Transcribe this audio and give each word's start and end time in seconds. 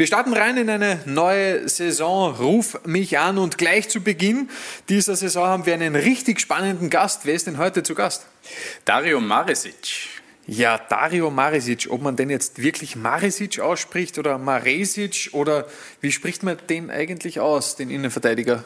Wir 0.00 0.06
starten 0.06 0.32
rein 0.32 0.56
in 0.56 0.70
eine 0.70 0.98
neue 1.04 1.68
Saison. 1.68 2.34
Ruf 2.34 2.80
mich 2.86 3.18
an 3.18 3.36
und 3.36 3.58
gleich 3.58 3.90
zu 3.90 4.00
Beginn 4.00 4.48
dieser 4.88 5.14
Saison 5.14 5.46
haben 5.46 5.66
wir 5.66 5.74
einen 5.74 5.94
richtig 5.94 6.40
spannenden 6.40 6.88
Gast. 6.88 7.26
Wer 7.26 7.34
ist 7.34 7.46
denn 7.46 7.58
heute 7.58 7.82
zu 7.82 7.94
Gast? 7.94 8.24
Dario 8.86 9.20
Maresic. 9.20 10.08
Ja, 10.46 10.78
Dario 10.78 11.30
Maresic, 11.30 11.88
ob 11.90 12.00
man 12.00 12.16
den 12.16 12.30
jetzt 12.30 12.62
wirklich 12.62 12.96
Maresic 12.96 13.60
ausspricht 13.60 14.18
oder 14.18 14.38
Maresic 14.38 15.28
oder 15.32 15.66
wie 16.00 16.12
spricht 16.12 16.44
man 16.44 16.56
den 16.70 16.90
eigentlich 16.90 17.38
aus, 17.38 17.76
den 17.76 17.90
Innenverteidiger? 17.90 18.64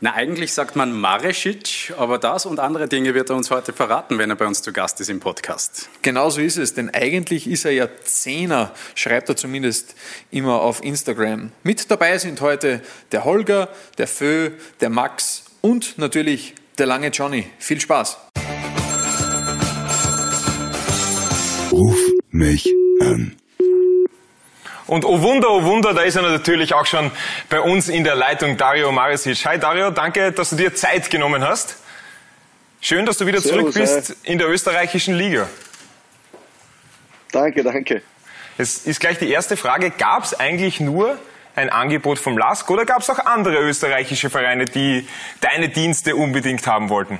Na, 0.00 0.14
eigentlich 0.14 0.52
sagt 0.52 0.76
man 0.76 0.92
Maresic, 0.92 1.92
aber 1.96 2.18
das 2.18 2.46
und 2.46 2.60
andere 2.60 2.88
Dinge 2.88 3.14
wird 3.14 3.30
er 3.30 3.36
uns 3.36 3.50
heute 3.50 3.72
verraten, 3.72 4.18
wenn 4.18 4.30
er 4.30 4.36
bei 4.36 4.46
uns 4.46 4.62
zu 4.62 4.72
Gast 4.72 5.00
ist 5.00 5.10
im 5.10 5.20
Podcast. 5.20 5.88
Genau 6.02 6.30
so 6.30 6.40
ist 6.40 6.56
es, 6.56 6.74
denn 6.74 6.90
eigentlich 6.90 7.48
ist 7.48 7.64
er 7.64 7.72
ja 7.72 7.88
Zehner, 8.02 8.72
schreibt 8.94 9.28
er 9.28 9.36
zumindest 9.36 9.94
immer 10.30 10.60
auf 10.60 10.82
Instagram. 10.82 11.52
Mit 11.62 11.90
dabei 11.90 12.18
sind 12.18 12.40
heute 12.40 12.80
der 13.12 13.24
Holger, 13.24 13.68
der 13.98 14.08
Fö, 14.08 14.50
der 14.80 14.90
Max 14.90 15.44
und 15.60 15.98
natürlich 15.98 16.54
der 16.78 16.86
lange 16.86 17.08
Johnny. 17.08 17.46
Viel 17.58 17.80
Spaß! 17.80 18.18
Ruf 21.72 21.98
mich 22.30 22.68
an. 23.00 23.41
Und 24.92 25.06
oh 25.06 25.22
Wunder, 25.22 25.50
oh 25.50 25.62
Wunder, 25.62 25.94
da 25.94 26.02
ist 26.02 26.16
er 26.16 26.22
natürlich 26.22 26.74
auch 26.74 26.84
schon 26.84 27.10
bei 27.48 27.60
uns 27.60 27.88
in 27.88 28.04
der 28.04 28.14
Leitung, 28.14 28.58
Dario 28.58 28.92
Marisic. 28.92 29.46
Hi 29.46 29.58
Dario, 29.58 29.90
danke, 29.90 30.32
dass 30.32 30.50
du 30.50 30.56
dir 30.56 30.74
Zeit 30.74 31.08
genommen 31.08 31.42
hast. 31.42 31.78
Schön, 32.82 33.06
dass 33.06 33.16
du 33.16 33.24
wieder 33.24 33.40
Servus, 33.40 33.72
zurück 33.72 33.74
bist 33.74 34.14
in 34.22 34.36
der 34.36 34.50
österreichischen 34.50 35.14
Liga. 35.14 35.48
Danke, 37.30 37.62
danke. 37.62 38.02
Es 38.58 38.84
ist 38.84 39.00
gleich 39.00 39.16
die 39.16 39.30
erste 39.30 39.56
Frage. 39.56 39.88
Gab 39.92 40.24
es 40.24 40.38
eigentlich 40.38 40.78
nur 40.78 41.18
ein 41.56 41.70
Angebot 41.70 42.18
vom 42.18 42.36
LASK 42.36 42.68
oder 42.68 42.84
gab 42.84 43.00
es 43.00 43.08
auch 43.08 43.20
andere 43.20 43.60
österreichische 43.60 44.28
Vereine, 44.28 44.66
die 44.66 45.08
deine 45.40 45.70
Dienste 45.70 46.16
unbedingt 46.16 46.66
haben 46.66 46.90
wollten? 46.90 47.18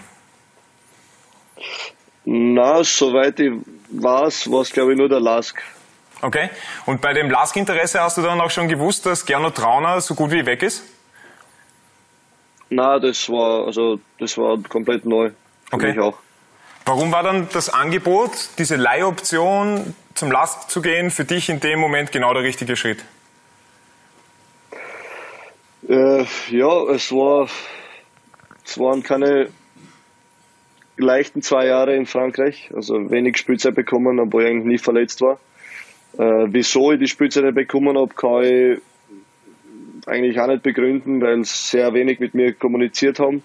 Na, 2.27 2.85
soweit 2.85 3.41
ich 3.41 3.53
weiß, 3.89 4.51
war 4.51 4.61
es 4.61 4.71
glaube 4.71 4.93
ich 4.93 4.99
nur 4.99 5.09
der 5.09 5.21
Lask. 5.21 5.63
Okay. 6.23 6.51
Und 6.87 7.01
bei 7.01 7.13
dem 7.13 7.31
LASK-Interesse 7.31 8.01
hast 8.01 8.17
du 8.17 8.23
dann 8.23 8.41
auch 8.41 8.51
schon 8.51 8.69
gewusst, 8.69 9.05
dass 9.07 9.27
Gernot 9.27 9.57
Trauner 9.57 10.01
so 10.01 10.15
gut 10.15 10.31
wie 10.31 10.47
weg 10.47 10.63
ist? 10.63 10.85
Na, 12.71 12.99
das 12.99 13.29
war 13.29 13.67
also 13.67 14.01
das 14.19 14.39
war 14.39 14.57
komplett 14.69 15.05
neu. 15.05 15.31
Für 15.69 15.77
Okay. 15.77 15.89
mich 15.91 16.01
auch. 16.01 16.17
Warum 16.85 17.13
war 17.13 17.23
dann 17.23 17.49
das 17.53 17.69
Angebot, 17.71 18.31
diese 18.59 18.77
Leihoption 18.77 19.95
zum 20.15 20.31
LASK 20.33 20.71
zu 20.71 20.81
gehen, 20.83 21.11
für 21.11 21.25
dich 21.25 21.49
in 21.49 21.61
dem 21.61 21.79
Moment 21.79 22.13
genau 22.13 22.33
der 22.35 22.43
richtige 22.43 22.77
Schritt? 22.77 23.05
Äh, 25.89 26.25
ja, 26.51 26.83
es 26.95 27.11
war 27.13 27.49
es 28.65 28.79
waren 28.79 29.03
keine 29.03 29.49
leichten 30.97 31.43
zwei 31.43 31.67
Jahre 31.67 31.95
in 31.97 32.07
Frankreich, 32.07 32.71
also 32.75 33.11
wenig 33.11 33.37
Spielzeit 33.39 33.75
bekommen, 33.75 34.21
obwohl 34.21 34.45
ich 34.45 34.51
eigentlich 34.51 34.67
nie 34.67 34.79
verletzt 34.79 35.21
war. 35.21 35.39
Äh, 36.19 36.47
wieso 36.53 36.93
ich 36.93 36.99
die 36.99 37.09
Spielzeit 37.09 37.45
nicht 37.45 37.55
bekommen 37.55 37.97
habe, 37.97 38.15
kann 38.15 38.43
ich 38.43 38.79
eigentlich 40.07 40.39
auch 40.41 40.49
nicht 40.49 40.63
begründen, 40.63 41.21
weil 41.21 41.45
sie 41.45 41.77
sehr 41.77 41.95
wenig 41.95 42.19
mit 42.21 42.35
mir 42.35 42.53
kommuniziert 42.53 43.19
haben. 43.19 43.43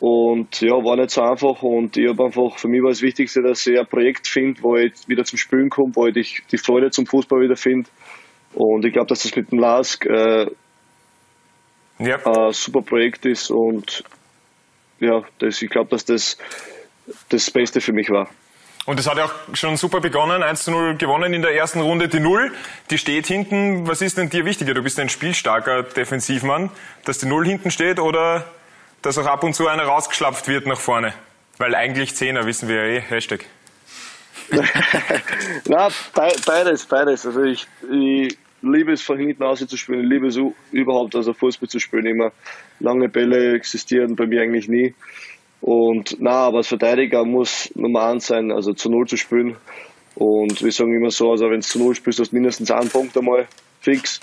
Und 0.00 0.60
ja, 0.60 0.72
war 0.72 0.96
nicht 0.96 1.10
so 1.10 1.22
einfach 1.22 1.60
und 1.62 1.96
ich 1.96 2.08
habe 2.08 2.26
einfach, 2.26 2.56
für 2.56 2.68
mich 2.68 2.82
war 2.82 2.90
das 2.90 3.02
Wichtigste, 3.02 3.42
dass 3.42 3.66
ich 3.66 3.78
ein 3.78 3.86
Projekt 3.86 4.28
finde, 4.28 4.62
wo 4.62 4.76
ich 4.76 4.92
wieder 5.08 5.24
zum 5.24 5.38
Spielen 5.38 5.70
komme, 5.70 5.94
wo 5.96 6.06
ich 6.06 6.14
die, 6.14 6.26
die 6.52 6.58
Freude 6.58 6.90
zum 6.90 7.06
Fußball 7.06 7.40
wieder 7.40 7.56
finde. 7.56 7.90
Und 8.54 8.84
ich 8.84 8.92
glaube, 8.92 9.08
dass 9.08 9.24
das 9.24 9.34
mit 9.34 9.50
dem 9.50 9.58
LASK 9.58 10.06
äh, 10.06 10.46
Ja. 11.98 12.24
ein 12.24 12.52
super 12.52 12.82
Projekt 12.82 13.26
ist 13.26 13.50
und 13.50 14.04
ja, 15.00 15.22
das, 15.40 15.60
ich 15.62 15.70
glaube, 15.70 15.90
dass 15.90 16.04
das 16.04 16.38
das 17.28 17.50
Beste 17.50 17.80
für 17.80 17.92
mich 17.92 18.08
war. 18.10 18.28
Und 18.88 18.98
es 18.98 19.06
hat 19.06 19.18
ja 19.18 19.26
auch 19.26 19.34
schon 19.52 19.76
super 19.76 20.00
begonnen, 20.00 20.42
1 20.42 20.64
zu 20.64 20.70
0 20.70 20.96
gewonnen 20.96 21.34
in 21.34 21.42
der 21.42 21.54
ersten 21.54 21.82
Runde. 21.82 22.08
Die 22.08 22.20
Null, 22.20 22.50
die 22.88 22.96
steht 22.96 23.26
hinten. 23.26 23.86
Was 23.86 24.00
ist 24.00 24.16
denn 24.16 24.30
dir 24.30 24.46
wichtiger? 24.46 24.72
Du 24.72 24.82
bist 24.82 24.98
ein 24.98 25.10
spielstarker 25.10 25.82
Defensivmann, 25.82 26.70
dass 27.04 27.18
die 27.18 27.26
Null 27.26 27.44
hinten 27.44 27.70
steht 27.70 28.00
oder 28.00 28.50
dass 29.02 29.18
auch 29.18 29.26
ab 29.26 29.44
und 29.44 29.52
zu 29.52 29.68
einer 29.68 29.82
rausgeschlapft 29.82 30.48
wird 30.48 30.66
nach 30.66 30.80
vorne? 30.80 31.12
Weil 31.58 31.74
eigentlich 31.74 32.16
Zehner, 32.16 32.46
wissen 32.46 32.66
wir 32.66 32.76
ja 32.76 32.96
eh, 32.96 33.00
Hashtag. 33.02 33.44
Na, 35.66 35.88
be 36.14 36.32
beides, 36.46 36.86
beides. 36.86 37.26
Also 37.26 37.42
ich, 37.42 37.66
ich 37.92 38.38
liebe 38.62 38.92
es 38.92 39.02
von 39.02 39.18
hinten 39.18 39.42
aus 39.42 39.58
zu 39.58 39.76
spielen, 39.76 40.04
ich 40.04 40.08
liebe 40.08 40.28
es 40.28 40.38
überhaupt, 40.72 41.14
also 41.14 41.34
Fußball 41.34 41.68
zu 41.68 41.78
spielen 41.78 42.06
immer. 42.06 42.32
Lange 42.80 43.10
Bälle 43.10 43.54
existieren 43.54 44.16
bei 44.16 44.24
mir 44.24 44.40
eigentlich 44.40 44.66
nie. 44.66 44.94
Und 45.60 46.16
na, 46.20 46.46
aber 46.46 46.58
als 46.58 46.68
Verteidiger 46.68 47.24
muss 47.24 47.72
Nummer 47.74 48.06
eins 48.06 48.26
sein, 48.26 48.52
also 48.52 48.72
zu 48.72 48.90
Null 48.90 49.06
zu 49.06 49.16
spielen. 49.16 49.56
Und 50.14 50.62
wir 50.62 50.72
sagen 50.72 50.94
immer 50.94 51.10
so, 51.10 51.30
also 51.30 51.46
wenn 51.46 51.60
du 51.60 51.66
zu 51.66 51.78
Null 51.78 51.94
spielst, 51.94 52.20
hast 52.20 52.30
du 52.30 52.36
mindestens 52.36 52.70
einen 52.70 52.88
Punkt 52.88 53.16
einmal 53.16 53.46
fix. 53.80 54.20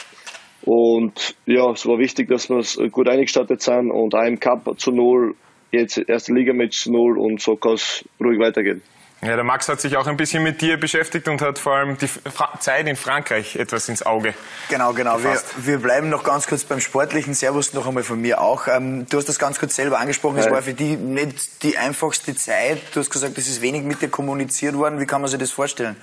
Und 0.64 1.36
ja, 1.46 1.72
es 1.72 1.86
war 1.86 2.00
wichtig, 2.00 2.28
dass 2.30 2.50
wir 2.50 2.90
gut 2.90 3.08
eingestartet 3.08 3.62
sind 3.62 3.92
und 3.92 4.16
auch 4.16 4.26
im 4.26 4.40
Cup 4.40 4.80
zu 4.80 4.92
Null, 4.92 5.36
jetzt 5.72 5.98
erste 6.10 6.34
Ligamatch 6.34 6.84
zu 6.84 6.92
Null 6.92 7.18
und 7.18 7.42
so 7.42 7.56
kann 7.56 7.74
es 7.74 8.04
ruhig 8.20 8.40
weitergehen. 8.40 8.82
Ja, 9.26 9.36
der 9.36 9.44
Max 9.44 9.68
hat 9.68 9.82
sich 9.82 9.98
auch 9.98 10.06
ein 10.06 10.18
bisschen 10.18 10.44
mit 10.44 10.62
dir 10.62 10.80
beschäftigt 10.80 11.28
und 11.28 11.42
hat 11.42 11.58
vor 11.58 11.74
allem 11.74 11.98
die 11.98 12.08
Fra 12.08 12.60
Zeit 12.60 12.88
in 12.88 12.96
Frankreich 12.96 13.56
etwas 13.56 13.90
ins 13.90 14.06
Auge. 14.06 14.36
Genau, 14.70 14.94
genau. 14.94 15.22
Wir, 15.24 15.42
wir 15.58 15.80
bleiben 15.80 16.10
noch 16.10 16.24
ganz 16.24 16.46
kurz 16.46 16.64
beim 16.64 16.80
Sportlichen. 16.80 17.34
Servus 17.34 17.74
noch 17.74 17.88
einmal 17.88 18.04
von 18.04 18.22
mir 18.22 18.40
auch. 18.40 18.68
Ähm, 18.68 19.08
du 19.10 19.18
hast 19.18 19.28
das 19.28 19.40
ganz 19.40 19.60
kurz 19.60 19.76
selber 19.76 20.00
angesprochen. 20.00 20.38
Es 20.38 20.50
war 20.52 20.62
für 20.62 20.74
dich 20.74 21.00
nicht 21.00 21.64
die 21.64 21.76
einfachste 21.76 22.36
Zeit. 22.36 22.80
Du 22.94 23.00
hast 23.00 23.10
gesagt, 23.10 23.38
es 23.40 23.48
ist 23.48 23.62
wenig 23.62 23.84
mit 23.84 24.02
dir 24.02 24.10
kommuniziert 24.10 24.76
worden. 24.76 25.00
Wie 25.00 25.08
kann 25.08 25.22
man 25.22 25.30
sich 25.30 25.40
das 25.40 25.50
vorstellen? 25.50 25.96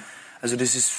Also 0.42 0.56
das 0.56 0.74
ist, 0.74 0.92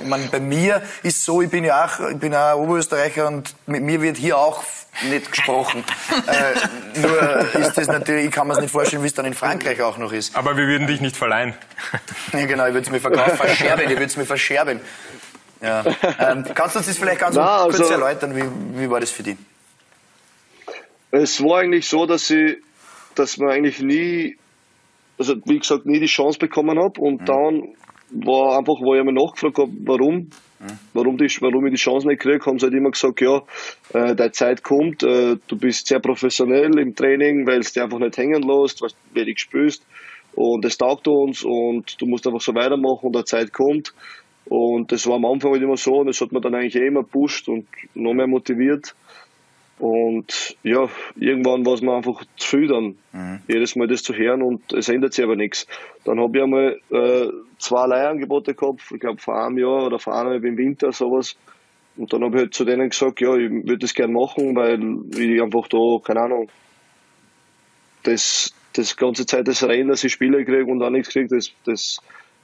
ich 0.00 0.08
meine, 0.08 0.28
bei 0.28 0.40
mir 0.40 0.82
ist 1.02 1.22
so, 1.22 1.42
ich 1.42 1.50
bin 1.50 1.62
ja 1.62 1.84
auch, 1.84 2.08
ich 2.08 2.16
bin 2.16 2.34
auch 2.34 2.56
Oberösterreicher 2.56 3.26
und 3.28 3.54
mit 3.66 3.82
mir 3.82 4.00
wird 4.00 4.16
hier 4.16 4.38
auch 4.38 4.64
nicht 5.10 5.30
gesprochen. 5.30 5.84
äh, 6.26 6.98
nur 6.98 7.54
ist 7.66 7.76
das 7.76 7.86
natürlich, 7.86 8.24
ich 8.24 8.30
kann 8.30 8.48
mir 8.48 8.54
es 8.54 8.60
nicht 8.60 8.70
vorstellen, 8.70 9.02
wie 9.02 9.06
es 9.08 9.12
dann 9.12 9.26
in 9.26 9.34
Frankreich 9.34 9.82
auch 9.82 9.98
noch 9.98 10.10
ist. 10.10 10.34
Aber 10.34 10.56
wir 10.56 10.66
würden 10.66 10.86
dich 10.86 11.02
nicht 11.02 11.16
verleihen. 11.16 11.54
Ja, 12.32 12.46
genau, 12.46 12.66
ich 12.66 12.72
würde 12.72 12.86
es 12.86 12.90
mir 12.90 13.00
verkaufen, 13.00 13.36
verscherben, 13.36 13.84
ich 13.84 13.90
würde 13.90 14.04
es 14.04 14.16
mir 14.16 14.26
verscherben. 14.26 14.80
Ja. 15.60 15.84
Ähm, 16.18 16.44
kannst 16.54 16.74
du 16.74 16.78
uns 16.78 16.86
das 16.88 16.96
vielleicht 16.98 17.20
ganz 17.20 17.36
Na, 17.36 17.64
kurz 17.64 17.80
also- 17.80 17.92
erläutern, 17.92 18.34
wie, 18.36 18.44
wie 18.80 18.90
war 18.90 19.00
das 19.00 19.10
für 19.10 19.22
dich? 19.22 19.36
Es 21.10 21.42
war 21.42 21.60
eigentlich 21.60 21.88
so, 21.88 22.06
dass 22.06 22.28
ich, 22.30 22.58
dass 23.14 23.38
man 23.38 23.50
eigentlich 23.50 23.80
nie, 23.80 24.38
also 25.18 25.36
wie 25.44 25.58
gesagt, 25.58 25.86
nie 25.86 26.00
die 26.00 26.06
Chance 26.06 26.38
bekommen 26.38 26.78
habe 26.78 27.00
und 27.00 27.28
dann 27.28 27.74
war 28.10 28.58
einfach, 28.58 28.80
wo 28.80 28.94
ich 28.94 29.00
einmal 29.00 29.14
nachgefragt 29.14 29.58
habe, 29.58 29.70
warum, 29.84 30.30
warum, 30.92 31.16
die, 31.18 31.26
warum 31.40 31.66
ich 31.66 31.72
die 31.72 31.78
Chance 31.78 32.08
nicht 32.08 32.20
kriege, 32.20 32.44
haben 32.44 32.58
sie 32.58 32.66
halt 32.66 32.74
immer 32.74 32.90
gesagt, 32.90 33.20
ja, 33.20 33.42
äh, 33.92 34.14
deine 34.14 34.32
Zeit 34.32 34.62
kommt, 34.62 35.02
äh, 35.02 35.36
du 35.46 35.56
bist 35.56 35.86
sehr 35.86 36.00
professionell 36.00 36.78
im 36.78 36.94
Training, 36.94 37.46
weil 37.46 37.60
es 37.60 37.72
dir 37.72 37.84
einfach 37.84 37.98
nicht 37.98 38.16
hängen 38.16 38.42
lässt, 38.42 38.82
weil 38.82 38.90
du 38.90 39.20
wenig 39.20 39.38
spürst 39.38 39.84
und 40.34 40.64
es 40.64 40.78
taugt 40.78 41.08
uns 41.08 41.42
und 41.42 42.00
du 42.00 42.06
musst 42.06 42.26
einfach 42.26 42.40
so 42.40 42.54
weitermachen 42.54 43.06
und 43.06 43.16
der 43.16 43.24
Zeit 43.24 43.52
kommt. 43.52 43.92
Und 44.44 44.92
das 44.92 45.06
war 45.06 45.16
am 45.16 45.26
Anfang 45.26 45.52
halt 45.52 45.62
immer 45.62 45.76
so 45.76 45.96
und 45.96 46.06
das 46.06 46.20
hat 46.20 46.32
mir 46.32 46.40
dann 46.40 46.54
eigentlich 46.54 46.76
eh 46.76 46.86
immer 46.86 47.02
gepusht 47.02 47.48
und 47.48 47.66
noch 47.94 48.14
mehr 48.14 48.28
motiviert. 48.28 48.94
Und 49.78 50.56
ja, 50.64 50.88
irgendwann 51.16 51.64
war 51.64 51.74
es 51.74 51.82
mir 51.82 51.94
einfach 51.94 52.24
zu 52.36 52.56
viel 52.56 52.66
dann, 52.66 52.96
jedes 53.46 53.76
Mal 53.76 53.86
das 53.86 54.02
zu 54.02 54.12
hören 54.12 54.42
und 54.42 54.72
es 54.72 54.88
ändert 54.88 55.14
sich 55.14 55.24
aber 55.24 55.36
nichts. 55.36 55.66
Dann 56.04 56.18
habe 56.18 56.36
ich 56.36 56.42
einmal 56.42 56.80
äh, 56.90 57.28
zwei 57.58 57.86
Leihangebote 57.86 58.54
gehabt, 58.54 58.80
ich 58.92 59.00
glaube 59.00 59.20
vor 59.20 59.40
einem 59.40 59.58
Jahr 59.58 59.86
oder 59.86 59.98
vor 59.98 60.14
einem 60.14 60.32
Jahr 60.32 60.44
im 60.44 60.56
Winter 60.56 60.90
sowas. 60.92 61.36
Und 61.96 62.12
dann 62.12 62.24
habe 62.24 62.36
ich 62.36 62.42
halt 62.42 62.54
zu 62.54 62.64
denen 62.64 62.90
gesagt, 62.90 63.20
ja, 63.20 63.36
ich 63.36 63.50
würde 63.50 63.78
das 63.78 63.94
gerne 63.94 64.12
machen, 64.12 64.54
weil 64.56 64.80
ich 65.16 65.42
einfach 65.42 65.68
da, 65.68 65.78
keine 66.04 66.22
Ahnung, 66.22 66.48
das, 68.04 68.52
das 68.72 68.96
ganze 68.96 69.26
Zeit 69.26 69.46
das 69.48 69.62
Rennen, 69.62 69.88
dass 69.88 70.04
ich 70.04 70.12
Spiele 70.12 70.44
kriege 70.44 70.66
und 70.66 70.82
auch 70.82 70.90
nichts 70.90 71.10
kriege, 71.10 71.28
das, 71.28 71.52
das 71.64 71.98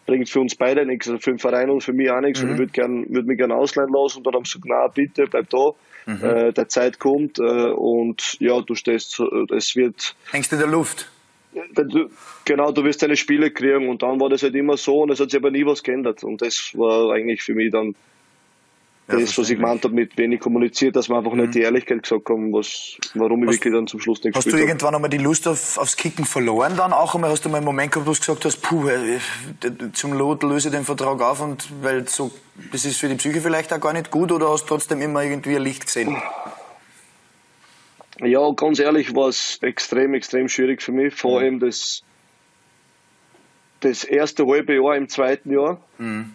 bringt 0.07 0.29
für 0.29 0.41
uns 0.41 0.55
beide 0.55 0.85
nichts, 0.85 1.09
also 1.09 1.19
für 1.19 1.31
den 1.31 1.39
Verein 1.39 1.71
und 1.71 1.83
für 1.83 1.93
mich 1.93 2.11
auch 2.11 2.21
nichts. 2.21 2.43
Und 2.43 2.53
ich 2.53 2.59
würde 2.59 2.73
würd 2.77 3.27
mich 3.27 3.39
gerne 3.39 3.55
ausleihen 3.55 3.93
lassen 3.93 4.19
und 4.19 4.27
dann 4.27 4.35
haben 4.35 4.45
sie 4.45 4.61
gesagt, 4.61 4.67
na 4.69 4.89
bitte, 4.89 5.27
bleib 5.27 5.49
da, 5.51 5.71
äh, 6.07 6.53
der 6.53 6.69
Zeit 6.69 6.99
kommt 6.99 7.39
äh, 7.39 7.43
und 7.43 8.37
ja, 8.41 8.61
du 8.61 8.75
stehst, 8.75 9.13
so- 9.13 9.47
es 9.55 9.75
wird, 9.77 10.15
Hängst 10.31 10.53
du 10.53 10.57
in 10.57 10.63
der 10.63 10.71
Luft? 10.71 11.09
du, 11.77 12.11
genau, 12.45 12.73
du 12.73 12.83
wirst 12.85 13.03
deine 13.03 13.17
Spiele 13.17 13.51
kriegen 13.51 13.89
und 13.89 14.03
dann 14.03 14.19
war 14.21 14.29
das 14.29 14.43
halt 14.43 14.55
immer 14.55 14.77
so 14.77 15.03
und 15.03 15.11
es 15.11 15.21
hat 15.21 15.31
sich 15.31 15.39
aber 15.41 15.51
nie 15.51 15.65
was 15.65 15.83
geändert 15.83 16.25
und 16.25 16.43
das 16.43 16.73
war 16.75 17.13
eigentlich 17.13 17.43
für 17.43 17.55
mich 17.55 17.71
dann 17.73 17.95
das, 19.07 19.37
was 19.37 19.51
ich 19.51 19.57
gemeint 19.57 19.85
habe, 19.85 19.95
mit 19.95 20.17
wenig 20.17 20.41
kommuniziert, 20.41 20.97
dass 20.97 21.09
wir 21.11 21.17
einfach 21.19 21.35
nicht 21.35 21.55
die 21.55 21.61
Ehrlichkeit 21.61 22.03
gesagt 22.03 22.29
haben, 22.31 22.53
was, 22.53 22.97
warum 23.15 23.43
ich 23.45 23.51
wirklich 23.51 23.75
dann 23.75 23.87
zum 23.87 24.01
Schluss 24.01 24.25
nicht 24.25 24.35
Hast 24.35 24.51
du 24.51 24.57
irgendwann 24.57 24.95
einmal 24.95 25.11
die 25.11 25.19
Lust 25.19 25.47
auf, 25.47 25.77
aufs 25.77 25.97
Kicken 25.97 26.25
verloren 26.25 26.75
dann 26.77 26.93
auch 26.93 27.15
einmal? 27.15 27.31
Hast 27.31 27.45
du 27.45 27.51
mal 27.51 27.59
einen 27.59 27.67
Moment 27.67 27.93
gehabt, 27.93 28.07
wo 28.07 28.13
du 28.13 28.19
gesagt 28.19 28.45
hast, 28.47 28.63
puh, 28.63 28.89
äh, 28.89 29.19
zum 29.93 30.15
Lot 30.15 30.43
löse 30.43 30.69
ich 30.69 30.75
den 30.75 30.85
Vertrag 30.85 31.21
auf 31.21 31.43
und 31.43 31.69
weil 31.83 32.09
so, 32.09 32.31
das 32.73 32.85
ist 32.87 32.99
für 32.99 33.09
die 33.09 33.17
Psyche 33.17 33.41
vielleicht 33.43 33.73
auch 33.75 33.81
gar 33.81 33.93
nicht 33.93 34.11
gut 34.11 34.33
oder 34.33 34.49
hast 34.51 34.65
du 34.65 34.69
trotzdem 34.69 35.03
immer 35.03 35.23
irgendwie 35.23 35.57
ein 35.57 35.63
Licht 35.63 35.85
gesehen? 35.85 36.17
Ja, 38.21 38.49
ganz 38.53 38.79
ehrlich 38.79 39.15
war 39.15 39.29
es 39.29 39.59
extrem, 39.61 40.15
extrem 40.15 40.49
schwierig 40.49 40.81
für 40.83 40.93
mich. 40.93 41.15
Vor 41.15 41.33
Mhm. 41.33 41.37
allem 41.45 41.61
das, 41.61 42.03
das 43.81 44.05
erste 44.05 44.47
halbe 44.47 44.77
Jahr 44.77 44.97
im 44.97 45.09
zweiten 45.09 45.53
Jahr. 45.53 45.81
Mhm. 45.99 46.33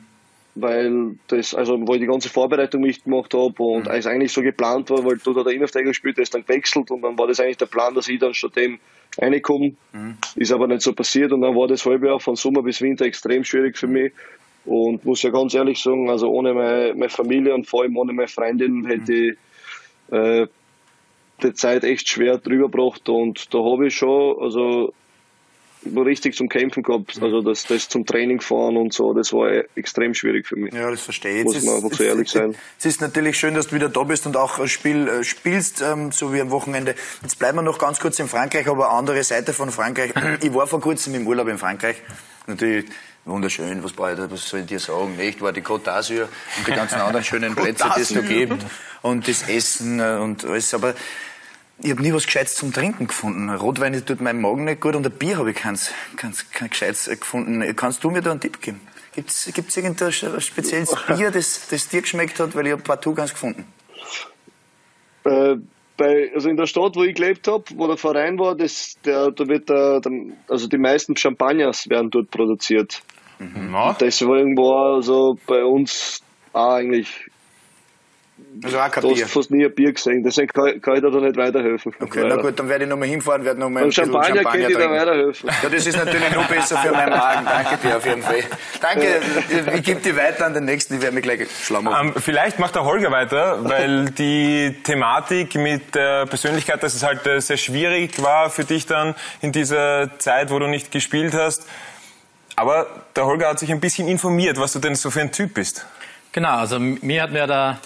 Weil 0.62 1.16
das, 1.28 1.54
also 1.54 1.80
wo 1.88 1.94
ich 1.94 2.00
die 2.00 2.08
ganze 2.08 2.30
Vorbereitung 2.30 2.82
nicht 2.82 3.04
gemacht 3.04 3.34
habe 3.34 3.62
und 3.62 3.86
Mhm. 3.86 3.92
es 3.94 4.06
eigentlich 4.06 4.32
so 4.32 4.42
geplant 4.42 4.90
war, 4.90 5.06
weil 5.06 5.18
dort 5.24 5.38
hat 5.38 5.46
der 5.46 5.54
Innenverteidiger 5.54 5.92
gespielt, 5.92 6.18
ist 6.18 6.34
dann 6.34 6.42
gewechselt 6.42 6.92
und 6.92 7.02
dann 7.02 7.18
war 7.18 7.28
das 7.28 7.40
eigentlich 7.40 7.58
der 7.58 7.68
Plan, 7.68 7.94
dass 7.94 8.08
ich 8.08 8.20
dann 8.20 8.34
statt 8.34 8.56
dem 8.56 8.80
reinkomme. 9.18 9.74
Mhm. 9.94 10.18
Ist 10.36 10.52
aber 10.52 10.68
nicht 10.68 10.82
so 10.82 10.94
passiert 10.94 11.32
und 11.32 11.42
dann 11.42 11.56
war 11.56 11.68
das 11.68 11.86
halbe 11.86 12.08
Jahr 12.08 12.20
von 12.20 12.36
Sommer 12.36 12.64
bis 12.64 12.82
Winter 12.82 13.06
extrem 13.06 13.44
schwierig 13.44 13.78
für 13.78 13.88
mich. 13.88 14.12
Und 14.66 15.06
muss 15.06 15.24
ja 15.24 15.30
ganz 15.30 15.54
ehrlich 15.54 15.82
sagen, 15.82 16.10
also 16.10 16.30
ohne 16.30 16.54
meine, 16.54 16.94
meine 16.94 17.10
Familie 17.10 17.54
und 17.54 17.66
vor 17.66 17.84
allem 17.84 17.98
ohne 17.98 18.14
meine 18.14 18.28
Freundin 18.28 18.86
hätte 18.86 19.14
ich 19.14 19.38
äh, 20.12 20.48
die 21.42 21.54
Zeit 21.54 21.84
echt 21.84 22.10
schwer 22.10 22.38
drüber 22.38 22.66
gebracht 22.66 23.08
und 23.08 23.54
da 23.54 23.60
habe 23.60 23.88
ich 23.88 23.96
schon 23.96 24.38
also 24.40 24.94
richtig 25.86 26.36
zum 26.36 26.50
Kämpfen 26.50 26.84
gehabt. 26.84 27.20
Also 27.22 27.42
das, 27.42 27.64
das 27.66 27.90
zum 27.90 28.06
Training 28.06 28.42
fahren 28.42 28.78
und 28.78 28.94
so, 28.94 29.14
das 29.14 29.32
war 29.34 29.52
e- 29.52 29.66
extrem 29.76 30.14
schwierig 30.14 30.48
für 30.48 30.56
mich. 30.56 30.74
Ja, 30.74 30.90
das 30.92 31.02
verstehe 31.02 31.40
ich. 31.40 31.44
Muss 31.46 31.64
man 31.64 31.76
einfach 31.76 31.98
so 31.98 32.04
ehrlich 32.04 32.30
sein. 32.30 32.56
Es 32.78 32.86
ist 32.86 33.02
natürlich 33.02 33.38
schön, 33.38 33.54
dass 33.54 33.68
du 33.68 33.76
wieder 33.76 33.90
da 33.90 34.04
bist 34.04 34.26
und 34.26 34.36
auch 34.38 34.60
ein 34.60 34.68
Spiel 34.68 35.08
äh, 35.08 35.24
spielst, 35.24 35.82
ähm, 35.82 36.12
so 36.12 36.34
wie 36.34 36.42
am 36.42 36.52
Wochenende. 36.52 36.96
Jetzt 37.22 37.40
bleiben 37.40 37.58
wir 37.58 37.62
noch 37.62 37.78
ganz 37.78 38.00
kurz 38.00 38.20
in 38.20 38.28
Frankreich, 38.28 38.68
aber 38.68 38.92
andere 38.92 39.24
Seite 39.24 39.54
von 39.54 39.72
Frankreich. 39.72 40.14
Ich 40.42 40.54
war 40.54 40.68
vor 40.68 40.80
kurzem 40.80 41.16
im 41.16 41.28
Urlaub 41.28 41.48
in 41.48 41.58
Frankreich. 41.58 41.98
Natürlich 42.48 42.86
wunderschön, 43.26 43.84
was, 43.84 43.94
brauche 43.94 44.14
ich, 44.14 44.32
was 44.32 44.50
soll 44.50 44.62
ich 44.62 44.66
dir 44.66 44.80
sagen? 44.80 45.18
Echt, 45.20 45.42
war 45.42 45.54
die 45.54 45.62
Côte 45.62 45.86
d'Azur 45.86 46.24
und 46.58 46.68
die 46.68 46.72
ganzen 46.72 46.96
anderen 46.96 47.24
schönen 47.24 47.56
Plätze, 47.56 47.90
die 47.96 48.02
es 48.02 48.10
da 48.10 48.22
gibt. 48.22 48.66
Und 49.02 49.28
das 49.28 49.48
Essen 49.48 50.00
äh, 50.00 50.18
und 50.22 50.46
alles. 50.46 50.74
Aber 50.74 50.94
ich 51.82 51.92
habe 51.92 52.02
nie 52.02 52.14
was 52.14 52.26
Gescheites 52.26 52.56
zum 52.56 52.74
Trinken 52.74 53.08
gefunden. 53.08 53.50
Rotwein 53.50 54.06
tut 54.06 54.22
meinem 54.22 54.42
Magen 54.42 54.66
nicht 54.66 54.82
gut 54.82 54.96
und 54.96 55.06
ein 55.06 55.12
Bier 55.12 55.38
habe 55.38 55.52
ich 55.52 55.58
keins, 55.58 55.92
keins, 56.16 56.50
kein 56.52 56.70
Gescheites 56.70 57.06
gefunden. 57.06 57.76
Kannst 57.76 58.04
du 58.04 58.12
mir 58.12 58.22
da 58.22 58.32
einen 58.32 58.40
Tipp 58.40 58.62
geben? 58.62 58.82
Gibt's 59.16 59.50
gibt's 59.54 59.76
irgendein 59.78 60.12
spezielles 60.12 60.96
Bier, 61.08 61.32
das, 61.32 61.68
das 61.70 61.88
dir 61.90 62.02
geschmeckt 62.02 62.40
hat? 62.40 62.56
Weil 62.56 62.68
ich 62.68 62.74
habe 62.74 62.84
partout 62.84 63.16
keins 63.16 63.32
gefunden. 63.32 63.66
Äh, 65.26 65.56
bei, 65.98 66.32
also 66.34 66.50
in 66.50 66.58
der 66.58 66.66
Stadt, 66.66 66.96
wo 66.96 67.04
ich 67.04 67.16
gelebt 67.16 67.48
habe, 67.48 67.64
wo 67.76 67.88
der 67.88 67.98
Verein 67.98 68.40
war, 68.40 68.56
das, 68.56 68.96
der, 69.04 69.32
da 69.32 69.48
wird 69.48 69.70
der, 69.70 70.00
der, 70.00 70.12
also 70.48 70.68
die 70.68 70.78
meisten 70.78 71.16
Champagners 71.16 71.90
werden 71.90 72.10
dort 72.10 72.32
produziert. 72.32 73.02
Ja. 73.40 73.94
Deswegen 73.94 74.58
war 74.58 74.96
also 74.96 75.38
bei 75.48 75.64
uns 75.64 76.22
auch 76.52 76.74
eigentlich 76.74 77.30
Also 78.64 78.80
auch 78.80 78.92
kein 78.92 79.02
du 79.02 79.14
Bier. 79.14 79.24
hast 79.24 79.32
fast 79.34 79.52
nie 79.52 79.66
ein 79.66 79.74
Bier 79.74 79.94
gesehen. 79.94 80.24
Deswegen 80.24 80.48
kann, 80.48 80.82
kann 80.82 80.96
ich 80.96 81.02
dir 81.02 81.12
da 81.12 81.20
nicht 81.20 81.38
weiterhelfen. 81.38 81.94
Okay, 82.00 82.26
na 82.28 82.36
gut, 82.36 82.60
dann 82.60 82.68
werde 82.70 82.84
ich 82.84 82.90
nochmal 82.90 83.08
hinfahren, 83.08 83.46
werde 83.46 83.60
nochmal 83.60 83.84
ein 83.84 83.92
Champagner 83.92 84.26
Champagner 84.26 84.52
könnte 84.52 84.72
ich 84.72 84.78
dir 84.78 84.90
weiterhelfen. 84.90 85.50
Ja, 85.64 85.70
das 85.70 85.86
ist 85.86 85.98
natürlich 85.98 86.32
noch 86.34 86.48
besser 86.48 86.78
für 86.78 86.92
meinen 86.92 87.10
Magen. 87.12 87.46
Danke 87.46 87.88
dir 87.88 87.98
auf 87.98 88.06
jeden 88.06 88.22
Fall. 88.22 88.44
Danke, 88.82 89.22
ich 89.76 89.84
gebe 89.84 90.02
die 90.02 90.16
weiter 90.16 90.46
an 90.46 90.54
den 90.54 90.66
nächsten, 90.66 90.96
ich 90.96 91.02
werde 91.02 91.16
mich 91.16 91.24
gleich 91.24 91.48
schlau 91.64 91.82
machen. 91.82 92.14
Ähm, 92.16 92.22
vielleicht 92.22 92.60
macht 92.60 92.76
der 92.76 92.84
Holger 92.84 93.12
weiter, 93.12 93.60
weil 93.64 94.06
die 94.12 94.76
Thematik 94.84 95.56
mit 95.56 95.96
der 95.96 96.26
Persönlichkeit, 96.26 96.84
dass 96.84 96.96
es 96.96 97.04
halt 97.04 97.26
äh, 97.28 97.40
sehr 97.40 97.58
schwierig 97.58 98.22
war 98.22 98.50
für 98.50 98.64
dich 98.64 98.86
dann 98.86 99.16
in 99.42 99.52
dieser 99.52 100.18
Zeit, 100.20 100.52
wo 100.52 100.60
du 100.60 100.68
nicht 100.68 100.92
gespielt 100.92 101.34
hast. 101.34 101.66
Aber 102.56 102.88
der 103.16 103.26
Holger 103.26 103.48
hat 103.48 103.60
sich 103.60 103.72
ein 103.72 103.80
bisschen 103.80 104.08
informiert, 104.10 104.60
was 104.60 104.74
du 104.74 104.80
denn 104.80 104.96
so 104.96 105.10
für 105.12 105.22
ein 105.22 105.32
Typ 105.32 105.54
bist. 105.54 105.86
Genau, 106.32 106.58
also 106.58 106.78
mir 106.80 107.24
hat 107.24 107.32
mir 107.32 107.48
der, 107.48 107.80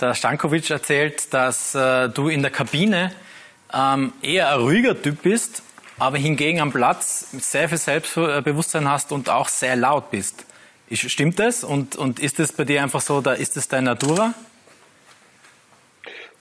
der 0.00 0.14
Stankovic 0.14 0.70
erzählt, 0.70 1.32
dass 1.32 1.74
äh, 1.74 2.08
du 2.08 2.28
in 2.28 2.42
der 2.42 2.50
Kabine 2.50 3.12
ähm, 3.74 4.12
eher 4.22 4.52
ein 4.52 4.60
ruhiger 4.60 5.00
Typ 5.00 5.22
bist, 5.22 5.62
aber 5.98 6.16
hingegen 6.18 6.60
am 6.60 6.72
Platz 6.72 7.30
sehr 7.32 7.68
viel 7.68 7.78
Selbstbewusstsein 7.78 8.88
hast 8.88 9.12
und 9.12 9.28
auch 9.28 9.48
sehr 9.48 9.76
laut 9.76 10.10
bist. 10.10 10.46
Ist, 10.88 11.10
stimmt 11.10 11.38
das? 11.38 11.64
Und, 11.64 11.96
und 11.96 12.20
ist 12.20 12.38
das 12.38 12.52
bei 12.52 12.64
dir 12.64 12.82
einfach 12.82 13.00
so, 13.00 13.20
da 13.20 13.32
ist 13.32 13.56
das 13.56 13.68
dein 13.68 13.84
Natura? 13.84 14.34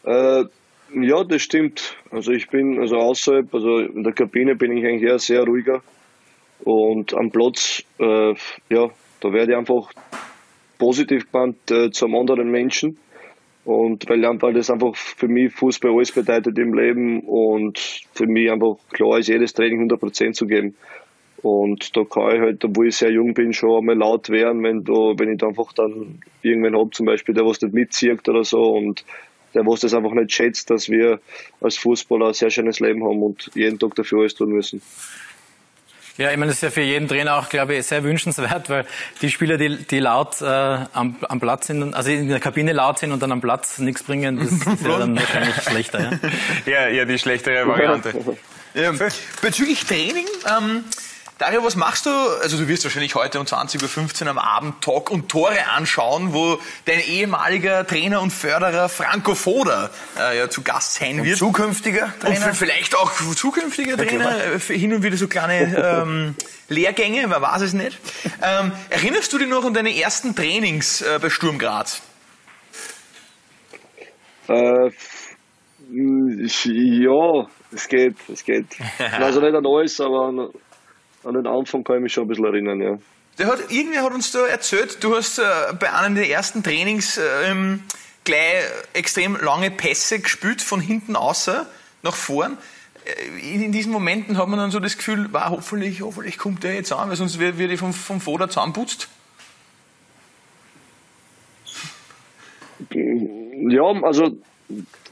Äh, 0.03 0.45
ja, 0.93 1.23
das 1.23 1.41
stimmt. 1.41 1.95
Also 2.11 2.31
ich 2.31 2.49
bin, 2.49 2.79
also 2.79 2.97
außerhalb, 2.97 3.53
also 3.53 3.79
in 3.79 4.03
der 4.03 4.13
Kabine 4.13 4.55
bin 4.55 4.77
ich 4.77 4.85
eigentlich 4.85 5.09
eher 5.09 5.19
sehr 5.19 5.43
ruhiger. 5.43 5.81
Und 6.59 7.13
am 7.13 7.29
Platz, 7.31 7.83
äh, 7.99 8.33
ja, 8.69 8.89
da 9.19 9.33
werde 9.33 9.51
ich 9.51 9.57
einfach 9.57 9.91
positiv 10.77 11.31
gewandt 11.31 11.71
äh, 11.71 11.91
zum 11.91 12.15
anderen 12.15 12.49
Menschen. 12.49 12.97
Und 13.67 14.07
weil 14.07 14.23
einfach 14.23 14.53
das 14.53 14.69
einfach 14.69 14.95
für 14.95 15.27
mich 15.27 15.51
Fußball 15.51 15.91
alles 15.91 16.13
bedeutet 16.13 16.57
im 16.57 16.73
Leben 16.73 17.19
und 17.19 17.77
für 18.13 18.25
mich 18.25 18.49
einfach 18.49 18.77
klar 18.93 19.19
ist, 19.19 19.27
jedes 19.27 19.53
Training 19.53 19.91
100% 19.91 20.31
zu 20.31 20.47
geben. 20.47 20.77
Und 21.41 21.97
da 21.97 22.05
kann 22.05 22.33
ich 22.33 22.39
halt, 22.39 22.63
obwohl 22.63 22.87
ich 22.87 22.95
sehr 22.95 23.11
jung 23.11 23.33
bin, 23.33 23.51
schon 23.51 23.79
einmal 23.79 23.97
laut 23.97 24.29
werden, 24.29 24.63
wenn, 24.63 24.85
da, 24.85 24.93
wenn 24.93 25.33
ich 25.33 25.39
da 25.39 25.47
einfach 25.47 25.73
dann 25.73 26.21
irgendwen 26.43 26.77
hab, 26.77 26.95
zum 26.95 27.07
Beispiel 27.07 27.35
der, 27.35 27.45
was 27.45 27.61
nicht 27.61 27.73
mitzieht 27.73 28.29
oder 28.29 28.45
so 28.45 28.61
und 28.61 29.03
der, 29.53 29.65
was 29.65 29.81
das 29.81 29.93
einfach 29.93 30.13
nicht 30.13 30.31
schätzt, 30.31 30.69
dass 30.69 30.87
wir 30.87 31.19
als 31.59 31.75
Fußballer 31.75 32.27
ein 32.27 32.33
sehr 32.33 32.49
schönes 32.49 32.79
Leben 32.79 33.03
haben 33.03 33.21
und 33.21 33.51
jeden 33.53 33.79
Tag 33.79 33.95
dafür 33.95 34.21
alles 34.21 34.35
tun 34.35 34.53
müssen. 34.53 34.81
Ja, 36.17 36.31
ich 36.31 36.37
meine, 36.37 36.47
das 36.47 36.57
ist 36.57 36.63
ja 36.63 36.71
für 36.71 36.81
jeden 36.81 37.07
Trainer 37.07 37.35
auch, 37.35 37.47
glaube 37.47 37.75
ich, 37.75 37.85
sehr 37.85 38.03
wünschenswert, 38.03 38.69
weil 38.69 38.85
die 39.21 39.29
Spieler, 39.29 39.57
die, 39.57 39.77
die 39.77 39.99
laut 39.99 40.41
äh, 40.41 40.45
am, 40.45 41.15
am 41.21 41.39
Platz 41.39 41.67
sind, 41.67 41.93
also 41.93 42.09
in 42.09 42.27
der 42.27 42.39
Kabine 42.39 42.73
laut 42.73 42.97
sind 42.97 43.11
und 43.11 43.21
dann 43.21 43.31
am 43.31 43.41
Platz 43.41 43.77
nichts 43.77 44.01
bringen, 44.01 44.39
das 44.39 44.51
ist 44.51 44.85
ja 44.85 44.97
dann 44.99 45.15
wahrscheinlich 45.15 45.55
schlechter. 45.61 45.99
Ja? 45.99 46.29
Ja, 46.65 46.87
eher 46.87 47.05
die 47.05 47.19
schlechtere 47.19 47.67
Variante. 47.67 48.13
Ähm, 48.75 48.99
bezüglich 49.41 49.85
Training, 49.85 50.27
ähm, 50.45 50.83
Dario, 51.37 51.63
was 51.63 51.75
machst 51.75 52.07
du? 52.07 52.09
Also 52.41 52.57
du 52.57 52.67
wirst 52.67 52.83
wahrscheinlich 52.83 53.13
heute 53.13 53.39
um 53.39 53.45
20.15 53.45 54.23
Uhr 54.23 54.29
am 54.29 54.39
Abend 54.39 54.81
Talk 54.81 55.11
und 55.11 55.29
Tore 55.29 55.67
anschauen, 55.67 56.33
wo 56.33 56.59
dein 56.85 56.99
ehemaliger 56.99 57.85
Trainer 57.85 58.21
und 58.21 58.31
Förderer 58.31 58.89
Franco 58.89 59.35
Foda 59.35 59.91
äh, 60.17 60.35
ja, 60.39 60.49
zu 60.49 60.63
Gast 60.63 60.95
sein 60.95 61.23
wird. 61.23 61.37
Zukünftiger 61.37 62.05
Und 62.05 62.21
Trainer? 62.21 62.53
vielleicht 62.55 62.95
auch 62.95 63.11
zukünftiger 63.35 63.97
Trainer, 63.97 64.45
äh, 64.45 64.59
für 64.59 64.73
hin 64.73 64.93
und 64.93 65.03
wieder 65.03 65.15
so 65.15 65.27
kleine 65.27 65.77
ähm, 66.03 66.35
Lehrgänge, 66.69 67.27
man 67.27 67.39
weiß 67.39 67.61
es 67.61 67.73
nicht. 67.73 67.99
Ähm, 68.41 68.71
erinnerst 68.89 69.31
du 69.31 69.37
dich 69.37 69.47
noch 69.47 69.63
an 69.63 69.75
deine 69.75 69.95
ersten 69.95 70.35
Trainings 70.35 71.03
äh, 71.03 71.19
bei 71.21 71.29
Sturm 71.29 71.59
Graz? 71.59 72.01
Äh, 74.47 74.89
ja, 75.91 77.47
es 77.71 77.87
geht, 77.87 78.15
es 78.33 78.43
geht. 78.43 78.65
Also 79.19 79.39
nicht 79.39 79.53
an 79.53 79.65
alles, 79.65 80.01
aber 80.01 80.49
an, 81.27 81.33
den 81.33 81.47
Anfang 81.47 81.83
kann 81.83 81.97
ich 81.97 82.01
mich 82.03 82.13
schon 82.13 82.25
ein 82.25 82.27
bisschen 82.29 82.45
erinnern, 82.45 82.81
ja. 82.81 82.97
Der 83.37 83.47
hat, 83.47 83.71
irgendwer 83.71 84.03
hat 84.03 84.13
uns 84.13 84.31
da 84.31 84.47
erzählt, 84.47 85.03
du 85.03 85.15
hast 85.15 85.37
äh, 85.37 85.43
bei 85.79 85.93
einem 85.93 86.15
der 86.15 86.29
ersten 86.29 86.63
Trainings 86.63 87.19
ähm, 87.45 87.83
gleich 88.23 88.63
extrem 88.93 89.35
lange 89.35 89.69
Pässe 89.69 90.19
gespielt, 90.19 90.61
von 90.61 90.81
hinten 90.81 91.15
außer 91.15 91.67
nach 92.01 92.15
vorn. 92.15 92.57
Äh, 93.05 93.53
In, 93.53 93.61
in 93.61 93.71
diesen 93.71 93.91
Momenten 93.91 94.37
hat 94.37 94.47
man 94.47 94.57
dann 94.57 94.71
so 94.71 94.79
das 94.79 94.97
Gefühl, 94.97 95.27
wow, 95.31 95.49
hoffentlich, 95.51 96.01
hoffentlich 96.01 96.37
kommt 96.39 96.63
der 96.63 96.73
jetzt 96.73 96.91
an, 96.91 97.09
weil 97.09 97.15
sonst 97.15 97.39
wird, 97.39 97.59
wird 97.59 97.71
ich 97.71 97.79
vom, 97.79 97.93
vom 97.93 98.19
Foder 98.21 98.49
zusammenputzt. 98.49 99.07
Ja, 102.89 103.83
also 104.03 104.37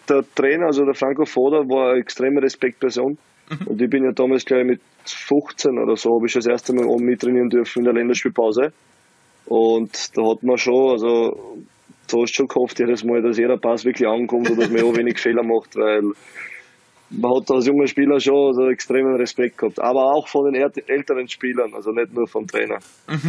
der 0.08 0.24
Trainer, 0.36 0.68
also 0.68 0.86
der 0.86 0.94
Franco 0.96 1.26
Foda, 1.26 1.68
war 1.68 1.92
eine 1.92 2.00
extreme 2.00 2.42
Respektperson. 2.42 3.18
Und 3.66 3.82
ich 3.82 3.90
bin 3.90 4.04
ja 4.04 4.12
damals, 4.12 4.46
glaube 4.46 4.62
ich, 4.64 4.68
mit 4.68 4.82
15 5.06 5.78
oder 5.78 5.96
so, 5.98 6.16
habe 6.16 6.26
ich 6.28 6.34
das 6.34 6.46
erste 6.48 6.74
Mal 6.74 6.86
oben 6.86 7.06
mittrainieren 7.06 7.50
dürfen 7.50 7.80
in 7.80 7.86
der 7.86 7.94
Länderspielpause. 7.94 8.74
Und 9.46 10.18
da 10.18 10.24
hat 10.32 10.42
man 10.44 10.58
schon, 10.58 10.92
also 10.92 11.58
da 12.08 12.18
hast 12.18 12.32
du 12.32 12.36
schon 12.36 12.48
gehofft 12.48 12.80
jedes 12.80 13.04
Mal, 13.04 13.22
dass 13.22 13.38
jeder 13.38 13.58
Pass 13.58 13.86
wirklich 13.86 14.08
ankommt 14.08 14.50
und 14.50 14.60
dass 14.60 14.70
man 14.70 14.82
auch 14.86 14.96
wenig 14.96 15.20
Fehler 15.20 15.44
macht, 15.44 15.76
weil 15.76 16.02
man 17.12 17.36
hat 17.36 17.52
als 17.52 17.68
junger 17.68 17.86
Spieler 17.88 18.20
schon 18.20 18.48
also 18.48 18.68
extremen 18.68 19.16
Respekt 19.16 19.60
gehabt. 19.60 19.80
Aber 19.80 20.12
auch 20.14 20.28
von 20.28 20.52
den 20.52 20.60
ält- 20.60 20.90
älteren 20.90 21.28
Spielern, 21.30 21.76
also 21.76 21.92
nicht 21.92 22.14
nur 22.14 22.28
vom 22.28 22.48
Trainer. 22.48 22.80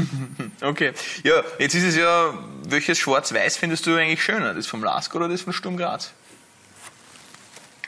Okay. 0.63 0.93
Ja, 1.23 1.43
jetzt 1.59 1.75
ist 1.75 1.85
es 1.85 1.97
ja, 1.99 2.33
welches 2.67 2.99
Schwarz-Weiß 2.99 3.59
findest 3.59 3.87
du 3.87 3.91
eigentlich 3.95 4.23
schöner? 4.23 4.55
Das 4.55 4.67
vom 4.67 4.83
Lask 4.83 5.15
oder 5.15 5.29
das 5.29 5.43
von 5.43 5.53
Sturm 5.53 5.77
Graz? 5.77 6.15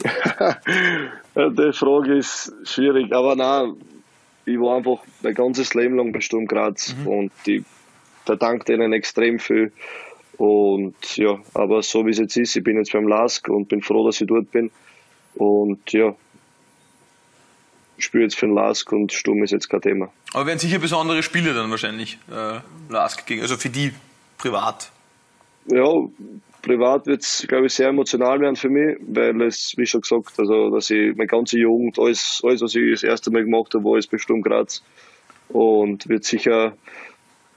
Die 0.05 1.73
Frage 1.73 2.17
ist 2.17 2.53
schwierig, 2.65 3.13
aber 3.13 3.37
nein, 3.37 3.75
ich 4.45 4.59
war 4.59 4.77
einfach 4.77 4.99
mein 5.23 5.35
ganzes 5.35 5.75
Leben 5.75 5.97
lang 5.97 6.13
bei 6.13 6.21
Sturm 6.21 6.47
Graz 6.47 6.95
und 7.05 7.33
ich 7.47 7.65
verdanke 8.25 8.65
denen 8.65 8.93
extrem 8.93 9.39
viel. 9.39 9.73
Und 10.37 11.17
ja, 11.17 11.39
aber 11.55 11.83
so 11.83 12.07
wie 12.07 12.11
es 12.11 12.19
jetzt 12.19 12.37
ist, 12.37 12.55
ich 12.55 12.63
bin 12.63 12.77
jetzt 12.77 12.93
beim 12.93 13.09
LASK 13.09 13.49
und 13.49 13.69
bin 13.69 13.83
froh, 13.83 14.07
dass 14.07 14.21
ich 14.21 14.29
dort 14.29 14.53
bin. 14.53 14.71
Und 15.35 15.93
ja, 15.93 16.15
spiele 17.99 18.25
jetzt 18.25 18.37
für 18.37 18.47
den 18.47 18.55
LASK 18.55 18.93
und 18.93 19.13
Sturm 19.13 19.43
ist 19.43 19.51
jetzt 19.51 19.69
kein 19.69 19.81
Thema. 19.81 20.11
Aber 20.33 20.47
werden 20.47 20.59
sicher 20.59 20.79
besondere 20.79 21.23
Spiele 21.23 21.55
dann 21.55 21.71
wahrscheinlich, 21.71 22.19
äh, 22.31 22.61
Lask 22.89 23.27
gegen, 23.27 23.43
also 23.43 23.57
für 23.57 23.71
die 23.71 23.93
privat. 24.39 24.91
Ja, 25.67 25.85
privat 26.69 27.07
wird 27.07 27.23
es, 27.23 27.45
glaube 27.49 27.67
ich, 27.67 27.75
sehr 27.75 27.89
emotional 27.89 28.41
werden 28.41 28.57
für 28.57 28.69
mich, 28.69 28.97
weil 29.01 29.43
es, 29.43 29.75
wie 29.77 29.87
schon 29.87 30.03
gesagt, 30.03 30.39
also 30.39 30.71
dass 30.71 30.91
ich 30.91 31.17
meine 31.17 31.27
ganze 31.27 31.59
Jugend, 31.59 31.99
alles, 31.99 32.41
alles 32.45 32.61
was 32.61 32.75
ich 32.75 32.93
das 32.93 33.03
erste 33.03 33.31
Mal 33.31 33.45
gemacht 33.45 33.75
habe, 33.75 33.85
war 33.85 33.95
alles 33.95 34.07
bei 34.07 34.19
Sturm 34.19 34.43
Graz. 34.43 34.83
Und 35.49 36.09
wird 36.09 36.25
sicher 36.25 36.75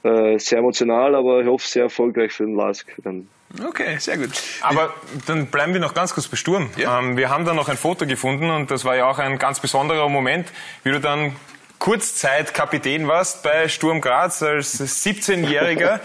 äh, 0.02 0.38
sehr 0.38 0.58
emotional, 0.58 1.14
aber 1.14 1.42
ich 1.42 1.46
hoffe 1.46 1.68
sehr 1.68 1.84
erfolgreich 1.84 2.32
für 2.32 2.44
den 2.44 2.56
LASK. 2.56 2.86
Dann. 3.04 3.28
Okay, 3.64 3.98
sehr 3.98 4.16
gut. 4.16 4.30
Aber 4.62 4.94
dann 5.26 5.46
bleiben 5.46 5.74
wir 5.74 5.80
noch 5.80 5.94
ganz 5.94 6.14
kurz 6.14 6.26
bei 6.26 6.36
Sturm. 6.36 6.70
Ja. 6.76 6.98
Ähm, 6.98 7.16
wir 7.16 7.28
haben 7.28 7.44
da 7.44 7.52
noch 7.52 7.68
ein 7.68 7.76
Foto 7.76 8.06
gefunden 8.06 8.50
und 8.50 8.70
das 8.70 8.84
war 8.84 8.96
ja 8.96 9.06
auch 9.06 9.18
ein 9.18 9.38
ganz 9.38 9.60
besonderer 9.60 10.08
Moment, 10.08 10.48
wie 10.84 10.90
du 10.90 11.00
dann 11.00 11.36
Kurzzeit 11.78 12.54
Kapitän 12.54 13.08
warst 13.08 13.42
bei 13.42 13.68
Sturm 13.68 14.00
Graz 14.00 14.42
als 14.42 14.80
17-Jähriger. 15.04 16.00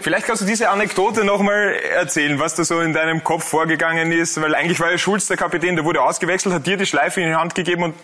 Vielleicht 0.00 0.26
kannst 0.26 0.42
du 0.42 0.46
diese 0.46 0.68
Anekdote 0.68 1.24
nochmal 1.24 1.76
erzählen, 1.94 2.38
was 2.38 2.54
da 2.54 2.64
so 2.64 2.80
in 2.80 2.92
deinem 2.92 3.24
Kopf 3.24 3.44
vorgegangen 3.44 4.12
ist, 4.12 4.40
weil 4.40 4.54
eigentlich 4.54 4.78
war 4.78 4.90
ja 4.90 4.98
Schulz 4.98 5.28
der 5.28 5.38
Kapitän, 5.38 5.76
der 5.76 5.84
wurde 5.86 6.02
ausgewechselt, 6.02 6.54
hat 6.54 6.66
dir 6.66 6.76
die 6.76 6.84
Schleife 6.84 7.22
in 7.22 7.28
die 7.28 7.34
Hand 7.34 7.54
gegeben 7.54 7.84
und 7.84 7.94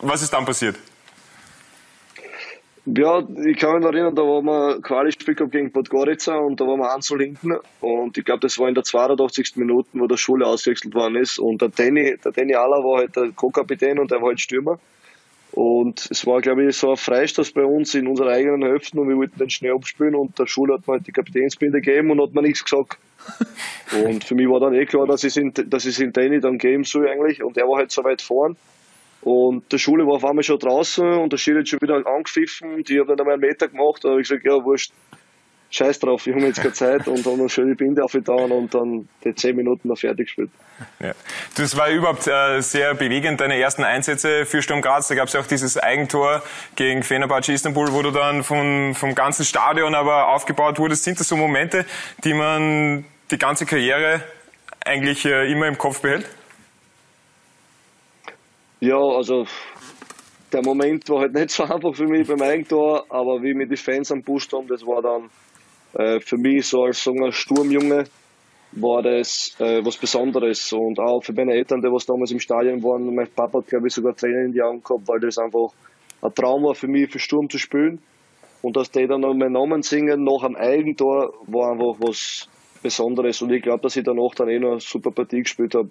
was 0.00 0.20
ist 0.20 0.32
dann 0.32 0.44
passiert? 0.44 0.76
Ja, 2.84 3.18
ich 3.18 3.56
kann 3.58 3.72
mich 3.72 3.82
noch 3.82 3.92
erinnern, 3.92 4.14
da 4.14 4.22
waren 4.22 4.44
wir 4.44 4.80
Quali-Spiel 4.80 5.34
gegen 5.34 5.72
Podgorica 5.72 6.36
und 6.36 6.60
da 6.60 6.66
waren 6.66 6.78
wir 6.78 6.94
1 6.94 7.08
hinten 7.08 7.56
und 7.80 8.16
ich 8.16 8.24
glaube, 8.24 8.40
das 8.40 8.58
war 8.58 8.68
in 8.68 8.74
der 8.74 8.84
82. 8.84 9.56
Minute, 9.56 9.88
wo 9.94 10.06
der 10.06 10.18
Schule 10.18 10.46
ausgewechselt 10.46 10.94
worden 10.94 11.16
ist 11.16 11.38
und 11.38 11.62
der 11.62 11.70
Danny, 11.70 12.16
der 12.22 12.32
Danny 12.32 12.54
Aller 12.54 12.84
war 12.84 12.98
halt 12.98 13.16
der 13.16 13.30
Co-Kapitän 13.34 13.98
und 13.98 14.10
der 14.10 14.20
war 14.20 14.28
halt 14.28 14.40
Stürmer 14.40 14.78
und 15.56 16.06
es 16.10 16.26
war, 16.26 16.42
glaube 16.42 16.66
ich, 16.66 16.76
so 16.76 16.90
ein 16.90 16.98
Freistoß 16.98 17.52
bei 17.52 17.64
uns 17.64 17.94
in 17.94 18.06
unserer 18.06 18.32
eigenen 18.32 18.62
Hälfte 18.62 19.00
und 19.00 19.08
wir 19.08 19.16
wollten 19.16 19.38
den 19.38 19.48
schnell 19.48 19.72
abspielen 19.72 20.14
und 20.14 20.38
der 20.38 20.46
Schule 20.46 20.74
hat 20.74 20.86
mir 20.86 20.92
halt 20.92 21.06
die 21.06 21.12
Kapitänsbinde 21.12 21.80
gegeben 21.80 22.10
und 22.10 22.20
hat 22.20 22.34
mir 22.34 22.42
nichts 22.42 22.62
gesagt. 22.62 22.98
Und 24.04 24.22
für 24.22 24.36
mich 24.36 24.48
war 24.48 24.60
dann 24.60 24.74
eh 24.74 24.84
klar, 24.84 25.06
dass 25.06 25.24
ich 25.24 25.36
es 25.36 25.52
dass 25.68 25.98
in 25.98 26.12
Danny 26.12 26.38
dann 26.38 26.58
geben 26.58 26.84
soll 26.84 27.08
eigentlich 27.08 27.42
und 27.42 27.56
er 27.56 27.64
war 27.64 27.78
halt 27.78 27.90
so 27.90 28.04
weit 28.04 28.22
vorn. 28.22 28.56
Und 29.22 29.72
der 29.72 29.78
Schule 29.78 30.06
war 30.06 30.14
auf 30.14 30.24
einmal 30.24 30.44
schon 30.44 30.60
draußen 30.60 31.04
und 31.04 31.32
der 31.32 31.38
Schiri 31.38 31.60
hat 31.60 31.68
schon 31.68 31.80
wieder 31.80 32.06
angepfiffen 32.06 32.74
und 32.74 32.88
ich 32.88 32.98
habe 32.98 33.08
dann 33.08 33.20
einmal 33.20 33.34
einen 33.34 33.40
Meter 33.40 33.66
gemacht. 33.66 34.04
Da 34.04 34.10
habe 34.10 34.20
ich 34.20 34.28
gesagt, 34.28 34.46
ja, 34.46 34.62
wurscht, 34.62 34.92
scheiß 35.76 35.98
drauf, 35.98 36.26
ich 36.26 36.34
habe 36.34 36.44
jetzt 36.46 36.60
keine 36.60 36.72
Zeit 36.72 37.06
und 37.06 37.24
dann 37.26 37.38
noch 37.38 37.48
schön 37.48 37.68
die 37.68 37.74
Binde 37.74 38.02
aufgetan 38.02 38.50
und 38.50 38.74
dann 38.74 39.08
die 39.24 39.34
10 39.34 39.56
Minuten 39.56 39.88
noch 39.88 39.98
fertig 39.98 40.26
gespielt. 40.26 40.50
Ja. 41.00 41.12
Das 41.56 41.76
war 41.76 41.90
überhaupt 41.90 42.26
äh, 42.26 42.60
sehr 42.60 42.94
bewegend, 42.94 43.40
deine 43.40 43.58
ersten 43.58 43.84
Einsätze 43.84 44.46
für 44.46 44.62
Sturm 44.62 44.82
Graz. 44.82 45.08
Da 45.08 45.14
gab 45.14 45.28
es 45.28 45.34
ja 45.34 45.40
auch 45.40 45.46
dieses 45.46 45.76
Eigentor 45.78 46.42
gegen 46.74 47.02
Fenerbahce 47.02 47.52
Istanbul, 47.52 47.92
wo 47.92 48.02
du 48.02 48.10
dann 48.10 48.42
vom, 48.42 48.94
vom 48.94 49.14
ganzen 49.14 49.44
Stadion 49.44 49.94
aber 49.94 50.28
aufgebaut 50.28 50.78
wurdest. 50.78 51.04
Sind 51.04 51.20
das 51.20 51.28
so 51.28 51.36
Momente, 51.36 51.84
die 52.24 52.34
man 52.34 53.04
die 53.30 53.38
ganze 53.38 53.66
Karriere 53.66 54.22
eigentlich 54.84 55.24
äh, 55.24 55.50
immer 55.50 55.66
im 55.66 55.78
Kopf 55.78 56.00
behält? 56.00 56.26
Ja, 58.80 58.98
also 58.98 59.46
der 60.52 60.62
Moment 60.62 61.08
war 61.08 61.20
halt 61.20 61.34
nicht 61.34 61.50
so 61.50 61.64
einfach 61.74 61.94
für 61.94 62.06
mich 62.06 62.26
beim 62.26 62.40
Eigentor, 62.42 63.04
aber 63.08 63.42
wie 63.42 63.54
mir 63.54 63.66
die 63.66 63.76
Fans 63.76 64.10
am 64.12 64.22
Bus 64.22 64.48
haben, 64.52 64.68
das 64.68 64.82
war 64.82 65.02
dann 65.02 65.30
äh, 65.98 66.20
für 66.20 66.36
mich 66.36 66.66
so 66.66 66.84
als, 66.84 67.04
wir, 67.06 67.32
Sturmjunge 67.32 68.04
war 68.72 69.02
das 69.02 69.56
äh, 69.58 69.84
was 69.84 69.96
Besonderes. 69.96 70.72
Und 70.72 70.98
auch 70.98 71.22
für 71.22 71.32
meine 71.32 71.54
Eltern, 71.54 71.80
die 71.80 71.88
was 71.88 72.06
damals 72.06 72.30
im 72.30 72.40
Stadion 72.40 72.82
waren, 72.82 73.14
mein 73.14 73.28
Papa 73.34 73.58
hat 73.58 73.68
glaube 73.68 73.88
ich 73.88 73.94
sogar 73.94 74.14
Tränen 74.14 74.46
in 74.46 74.52
die 74.52 74.62
Augen 74.62 74.82
gehabt, 74.82 75.08
weil 75.08 75.20
das 75.20 75.38
einfach 75.38 75.72
ein 76.22 76.34
Traum 76.34 76.64
war 76.64 76.74
für 76.74 76.88
mich, 76.88 77.10
für 77.10 77.18
Sturm 77.18 77.48
zu 77.48 77.58
spielen. 77.58 78.00
Und 78.62 78.76
dass 78.76 78.90
die 78.90 79.06
dann 79.06 79.20
noch 79.20 79.34
meinen 79.34 79.52
Namen 79.52 79.82
singen 79.82 80.24
nach 80.24 80.42
einem 80.42 80.56
Eigentor 80.56 81.32
war 81.46 81.72
einfach 81.72 81.96
was 82.00 82.48
Besonderes. 82.82 83.40
Und 83.42 83.52
ich 83.52 83.62
glaube, 83.62 83.82
dass 83.82 83.96
ich 83.96 84.04
danach 84.04 84.34
dann 84.34 84.48
eh 84.48 84.58
noch 84.58 84.72
eine 84.72 84.80
super 84.80 85.10
Partie 85.10 85.42
gespielt 85.42 85.74
habe 85.74 85.90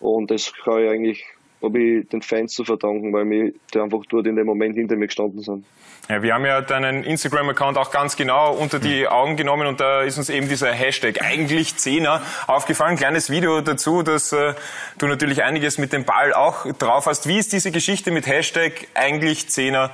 und 0.00 0.30
das 0.30 0.52
kann 0.52 0.82
ich 0.82 0.90
eigentlich 0.90 1.24
habe 1.62 1.78
ich 1.78 2.08
den 2.08 2.22
Fans 2.22 2.52
zu 2.52 2.64
verdanken, 2.64 3.12
weil 3.12 3.28
wir 3.28 3.52
die 3.72 3.80
einfach 3.80 4.00
dort 4.08 4.26
in 4.26 4.36
dem 4.36 4.46
Moment 4.46 4.76
hinter 4.76 4.96
mir 4.96 5.06
gestanden 5.06 5.40
sind. 5.40 5.64
Ja, 6.08 6.22
wir 6.22 6.34
haben 6.34 6.44
ja 6.44 6.60
deinen 6.60 7.02
Instagram-Account 7.02 7.78
auch 7.78 7.90
ganz 7.90 8.14
genau 8.14 8.54
unter 8.54 8.78
die 8.78 9.08
Augen 9.08 9.36
genommen 9.36 9.66
und 9.66 9.80
da 9.80 10.02
ist 10.02 10.18
uns 10.18 10.28
eben 10.28 10.48
dieser 10.48 10.72
Hashtag 10.72 11.20
eigentlich 11.20 11.76
Zehner 11.76 12.22
aufgefallen. 12.46 12.96
Kleines 12.96 13.28
Video 13.28 13.60
dazu, 13.60 14.02
dass 14.02 14.32
äh, 14.32 14.54
du 14.98 15.08
natürlich 15.08 15.42
einiges 15.42 15.78
mit 15.78 15.92
dem 15.92 16.04
Ball 16.04 16.32
auch 16.32 16.72
drauf 16.74 17.06
hast. 17.06 17.26
Wie 17.26 17.38
ist 17.38 17.52
diese 17.52 17.72
Geschichte 17.72 18.12
mit 18.12 18.26
Hashtag 18.28 18.86
eigentlich 18.94 19.48
Zehner 19.48 19.90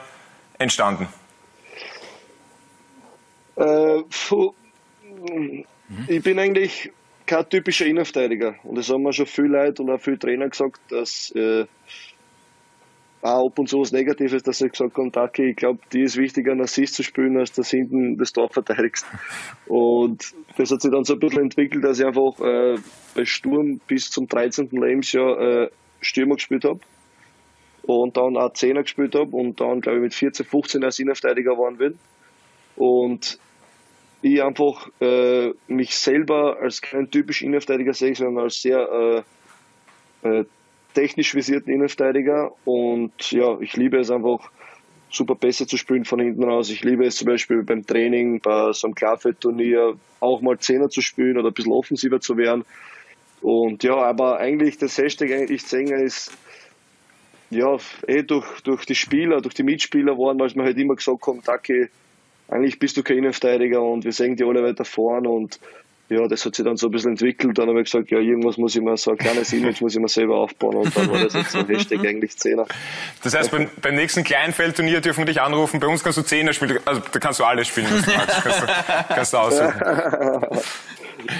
entstanden? 0.59 1.09
Äh, 3.57 4.02
ich 6.09 6.23
bin 6.23 6.38
eigentlich 6.38 6.90
kein 7.26 7.48
typischer 7.48 7.86
Innenverteidiger. 7.86 8.56
Und 8.64 8.76
das 8.76 8.88
haben 8.90 9.02
mir 9.02 9.12
schon 9.12 9.26
viele 9.26 9.48
Leute 9.48 9.82
und 9.82 9.90
auch 9.90 10.00
viele 10.00 10.18
Trainer 10.18 10.48
gesagt, 10.48 10.80
dass 10.90 11.32
äh, 11.34 11.66
auch 13.22 13.46
ab 13.46 13.58
und 13.58 13.68
zu 13.68 13.80
was 13.80 13.92
Negatives, 13.92 14.42
dass 14.42 14.58
sie 14.58 14.68
gesagt 14.68 14.96
haben, 14.96 15.12
Taki, 15.12 15.50
ich 15.50 15.56
glaube, 15.56 15.78
die 15.92 16.02
ist 16.02 16.16
wichtiger, 16.16 16.52
einen 16.52 16.62
Assist 16.62 16.94
zu 16.94 17.02
spielen, 17.02 17.38
als 17.38 17.52
dass 17.52 17.70
hinten 17.70 18.16
das 18.16 18.32
Tor 18.32 18.48
verteidigst. 18.48 19.06
Und 19.66 20.34
das 20.56 20.70
hat 20.72 20.82
sich 20.82 20.90
dann 20.90 21.04
so 21.04 21.14
ein 21.14 21.20
bisschen 21.20 21.42
entwickelt, 21.42 21.84
dass 21.84 22.00
ich 22.00 22.06
einfach 22.06 22.38
äh, 22.40 22.76
bei 23.14 23.24
Sturm 23.24 23.80
bis 23.86 24.10
zum 24.10 24.26
13. 24.26 24.68
Lebensjahr 24.72 25.40
äh, 25.40 25.70
Stürmer 26.00 26.34
gespielt 26.34 26.64
habe. 26.64 26.80
Und 27.84 28.16
dann 28.16 28.36
auch 28.36 28.52
Zehner 28.52 28.82
gespielt 28.82 29.14
habe 29.14 29.36
und 29.36 29.60
dann, 29.60 29.80
glaube 29.80 29.98
ich, 29.98 30.02
mit 30.02 30.14
14, 30.14 30.46
15 30.46 30.84
als 30.84 30.98
Innenverteidiger 30.98 31.52
geworden 31.52 31.78
bin. 31.78 31.98
Und 32.76 33.38
ich 34.22 34.42
einfach 34.42 34.88
äh, 35.00 35.52
mich 35.68 35.96
selber 35.96 36.58
als 36.60 36.80
keinen 36.80 37.10
typischen 37.10 37.48
Innenverteidiger 37.48 37.92
sehe, 37.92 38.14
sondern 38.14 38.44
als 38.44 38.62
sehr 38.62 39.24
äh, 40.22 40.28
äh, 40.28 40.44
technisch 40.94 41.34
visierten 41.34 41.72
Innenverteidiger. 41.72 42.52
Und 42.64 43.32
ja, 43.32 43.58
ich 43.60 43.76
liebe 43.76 43.98
es 43.98 44.10
einfach, 44.10 44.50
super 45.12 45.34
besser 45.34 45.66
zu 45.66 45.76
spielen 45.76 46.04
von 46.04 46.20
hinten 46.20 46.44
raus. 46.44 46.70
Ich 46.70 46.82
liebe 46.82 47.04
es 47.04 47.16
zum 47.16 47.26
Beispiel 47.26 47.62
beim 47.62 47.86
Training, 47.86 48.40
bei 48.40 48.72
so 48.72 48.86
einem 48.86 48.94
Klarfeld-Turnier 48.94 49.94
auch 50.20 50.40
mal 50.40 50.58
Zehner 50.58 50.88
zu 50.88 51.02
spielen 51.02 51.36
oder 51.36 51.48
ein 51.48 51.54
bisschen 51.54 51.72
offensiver 51.72 52.20
zu 52.20 52.36
werden. 52.36 52.64
Und 53.42 53.82
ja, 53.82 53.96
aber 53.96 54.38
eigentlich 54.38 54.78
das 54.78 54.96
Hashtag 54.96 55.50
ich 55.50 55.62
Sänger 55.62 55.96
ist 55.96 56.32
ja 57.50 57.76
eh 58.06 58.22
durch, 58.22 58.60
durch 58.62 58.86
die 58.86 58.94
Spieler, 58.94 59.40
durch 59.40 59.54
die 59.54 59.64
Mitspieler 59.64 60.16
waren, 60.16 60.38
weil 60.40 60.50
man 60.54 60.66
halt 60.66 60.78
immer 60.78 60.94
gesagt 60.94 61.26
haben, 61.26 61.42
Taki, 61.42 61.88
eigentlich 62.52 62.78
bist 62.78 62.97
du 62.97 63.02
kein 63.02 63.18
Innenverteidiger 63.18 63.82
und 63.82 64.04
wir 64.04 64.12
sehen 64.12 64.37
die 64.37 64.44
alle 64.44 64.62
weiter 64.62 64.85
vorn 64.85 65.26
und 65.26 65.59
ja, 66.12 66.28
das 66.28 66.44
hat 66.44 66.54
sich 66.54 66.64
dann 66.64 66.76
so 66.76 66.88
ein 66.88 66.90
bisschen 66.92 67.12
entwickelt. 67.12 67.56
Dann 67.56 67.68
habe 67.68 67.80
ich 67.80 67.90
gesagt, 67.90 68.11
ja, 68.11 68.18
irgendwas 68.18 68.59
muss 68.59 68.76
ich 68.76 68.82
mir, 68.82 68.97
so 68.97 69.12
ein 69.12 69.16
kleines 69.16 69.52
Image 69.52 69.80
muss 69.80 69.94
ich 69.94 70.00
mir 70.00 70.09
selber 70.09 70.37
aufbauen 70.37 70.76
und 70.76 70.97
dann 70.97 71.11
war 71.11 71.18
das 71.21 71.32
jetzt 71.32 71.52
so 71.52 71.61
ein 71.61 71.66
Hashtag 71.66 72.00
eigentlich 72.06 72.37
Zehner. 72.37 72.66
Das 73.23 73.35
heißt, 73.35 73.50
beim, 73.50 73.68
beim 73.80 73.94
nächsten 73.94 74.23
Kleinfeldturnier 74.23 75.00
dürfen 75.00 75.21
wir 75.21 75.26
dich 75.26 75.40
anrufen. 75.40 75.80
Bei 75.80 75.87
uns 75.87 76.04
kannst 76.04 76.18
du 76.18 76.23
Zehner 76.23 76.52
spielen, 76.52 76.78
also 76.85 77.00
da 77.11 77.18
kannst 77.18 77.40
du 77.40 77.44
alles 77.44 77.68
spielen, 77.68 77.87
was 77.90 78.04
du 78.04 78.11
magst. 78.11 78.42
Kannst 78.42 78.62
du, 78.62 78.66
kannst 79.14 79.32
du 79.32 79.37
aussuchen. 79.38 79.73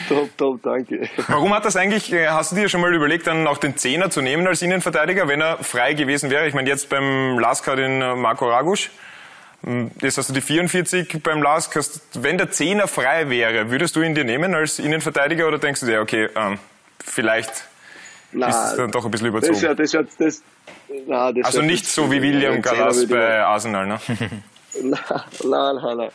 top, 0.09 0.39
top, 0.39 0.63
danke. 0.63 1.09
Warum 1.29 1.55
hat 1.55 1.67
das 1.67 1.77
eigentlich, 1.77 2.11
äh, 2.13 2.29
hast 2.29 2.53
du 2.53 2.57
dir 2.57 2.69
schon 2.71 2.81
mal 2.81 2.95
überlegt, 2.95 3.27
dann 3.27 3.47
auch 3.47 3.59
den 3.59 3.77
Zehner 3.77 4.09
zu 4.09 4.23
nehmen 4.23 4.47
als 4.47 4.63
Innenverteidiger, 4.63 5.29
wenn 5.29 5.43
er 5.43 5.59
frei 5.63 5.93
gewesen 5.93 6.31
wäre? 6.31 6.49
Ich 6.49 6.55
meine, 6.55 6.71
jetzt 6.71 6.89
beim 6.89 7.39
Lasker 7.39 7.77
den 7.77 8.01
äh, 8.01 8.15
Marco 8.15 8.49
Ragusch. 8.49 8.91
Jetzt 10.01 10.19
hast 10.19 10.29
du 10.29 10.33
die 10.33 10.41
44 10.41 11.23
beim 11.23 11.41
LASK. 11.41 11.79
Wenn 12.15 12.37
der 12.37 12.51
Zehner 12.51 12.89
frei 12.89 13.31
wäre, 13.31 13.71
würdest 13.71 13.95
du 13.95 14.03
ihn 14.03 14.15
dir 14.15 14.25
nehmen 14.25 14.55
als 14.55 14.79
Innenverteidiger 14.81 15.47
oder 15.47 15.59
denkst 15.59 15.81
du 15.81 15.87
dir, 15.87 16.01
okay, 16.01 16.29
ähm, 16.35 16.59
vielleicht 17.05 17.69
Nein, 18.33 18.51
ist 18.51 18.57
es 18.57 18.77
dann 18.77 18.91
doch 18.91 19.05
ein 19.05 19.11
bisschen 19.11 19.29
überzogen? 19.29 19.53
Das 19.53 19.63
wär, 19.63 19.75
das 19.75 19.93
wär, 19.93 20.07
das, 20.19 20.43
nein, 21.07 21.35
das 21.37 21.47
also 21.47 21.63
nicht 21.63 21.87
so 21.87 22.11
wie 22.11 22.21
William 22.23 22.61
Gallas 22.61 23.07
bei 23.07 23.41
Arsenal, 23.45 23.87
ne? 23.87 24.01
nein, 24.83 25.01
nein, 25.45 25.77
nein, 25.77 25.97
nein. 25.97 26.11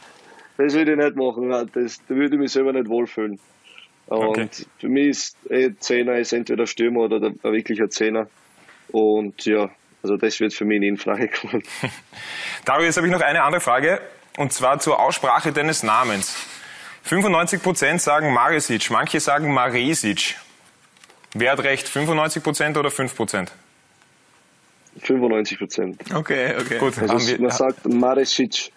Das 0.57 0.73
würde 0.73 0.91
ich 0.91 0.97
nicht 0.97 1.15
machen. 1.15 1.47
Nein, 1.47 1.69
das, 1.73 2.01
da 2.07 2.15
würde 2.15 2.35
ich 2.35 2.41
mich 2.41 2.51
selber 2.51 2.73
nicht 2.73 2.89
wohlfühlen. 2.89 3.39
Und 4.07 4.17
Okay. 4.17 4.49
für 4.79 4.89
mich 4.89 5.07
ist 5.09 5.37
eh 5.49 5.71
Zehner 5.79 6.17
ist 6.17 6.33
entweder 6.33 6.65
Stürmer 6.65 7.01
oder 7.01 7.19
der, 7.19 7.29
ein 7.29 7.53
wirklicher 7.53 7.89
Zehner. 7.89 8.27
Und 8.89 9.45
ja, 9.45 9.69
also 10.01 10.17
das 10.17 10.39
wird 10.39 10.53
für 10.53 10.65
mich 10.65 10.79
nie 10.79 10.87
in 10.87 10.97
Frage 10.97 11.29
kommen. 11.29 11.63
Dario, 12.67 12.85
jetzt 12.85 12.97
habe 12.97 13.07
ich 13.07 13.13
noch 13.13 13.21
eine 13.21 13.43
andere 13.43 13.61
Frage, 13.61 14.01
und 14.35 14.51
zwar 14.51 14.77
zur 14.79 14.99
Aussprache 14.99 15.53
deines 15.53 15.83
Namens. 15.83 16.35
95% 17.09 17.99
sagen 17.99 18.33
Maresic, 18.33 18.89
manche 18.91 19.21
sagen 19.21 19.53
Maresic. 19.53 20.35
Wer 21.33 21.53
hat 21.53 21.59
recht, 21.61 21.87
95% 21.87 22.77
oder 22.77 22.89
5%? 22.89 23.47
95 25.01 25.57
Prozent. 25.59 26.13
Okay, 26.13 26.55
okay. 26.59 26.77
Gut, 26.79 26.97
Also 26.97 27.13
haben 27.13 27.25
wir, 27.27 27.39
man 27.39 27.51
sagt 27.51 27.85
Maresic. 27.85 28.73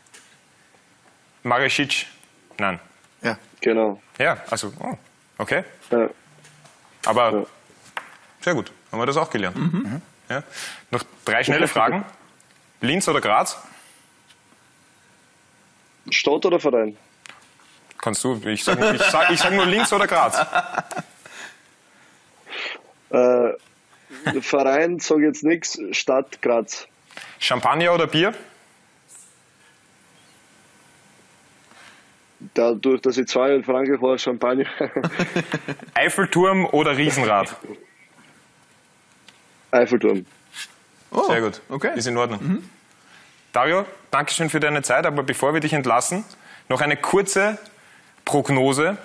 Maresic? 1.43 2.07
Nein. 2.59 2.79
Ja. 3.23 3.39
Genau. 3.61 4.01
Ja, 4.19 4.37
also, 4.51 4.73
oh, 4.79 4.97
okay. 5.39 5.65
Ja. 5.91 6.09
Aber 7.07 7.33
Ja. 7.33 7.47
sehr 8.41 8.55
gut, 8.55 8.71
haben 8.93 9.01
wir 9.01 9.07
das 9.07 9.17
auch 9.17 9.31
gelernt. 9.31 9.57
Mhm. 9.57 10.01
Ja. 10.29 10.45
Noch 10.93 11.03
drei 11.25 11.43
schnelle 11.43 11.67
Fragen. 11.67 12.05
Linz 12.83 13.09
oder 13.09 13.21
Graz? 13.21 13.59
Stadt 16.09 16.47
oder 16.47 16.59
Verein? 16.59 16.97
Kannst 17.99 18.25
du, 18.25 18.41
ich 18.47 18.65
sage 18.65 18.95
ich 18.95 19.03
sag, 19.03 19.31
ich 19.31 19.39
sag 19.39 19.53
nur 19.53 19.67
Linz 19.67 19.93
oder 19.93 20.07
Graz. 20.07 20.39
Äh, 23.11 23.51
Verein 24.41 24.99
sage 25.01 25.27
jetzt 25.27 25.45
nichts, 25.45 25.79
Stadt 25.93 26.41
Graz. 26.41 26.87
Champagner 27.39 27.93
oder 27.93 28.07
Bier? 28.07 28.33
Dadurch, 32.55 33.03
dass 33.03 33.19
ich 33.19 33.27
zwei 33.29 33.55
in 33.55 33.65
Frankreich 33.65 34.01
war, 34.01 34.17
Champagner. 34.17 34.65
Eiffelturm 35.95 36.65
oder 36.67 36.97
Riesenrad? 36.97 37.55
Eiffelturm. 39.71 40.25
Oh, 41.11 41.25
Sehr 41.25 41.43
gut. 41.43 41.61
Okay. 41.69 41.91
Ist 41.97 42.07
in 42.07 42.17
Ordnung. 42.17 42.63
Dario, 43.53 43.85
Dankeschön 44.13 44.49
für 44.49 44.61
deine 44.61 44.83
Zeit, 44.83 45.07
aber 45.07 45.25
bevor 45.25 45.55
wir 45.55 45.61
dich 45.61 45.73
entlassen, 45.73 46.25
noch 46.69 46.81
eine 46.81 46.97
kurze 46.97 47.59
Prognose. 48.25 48.97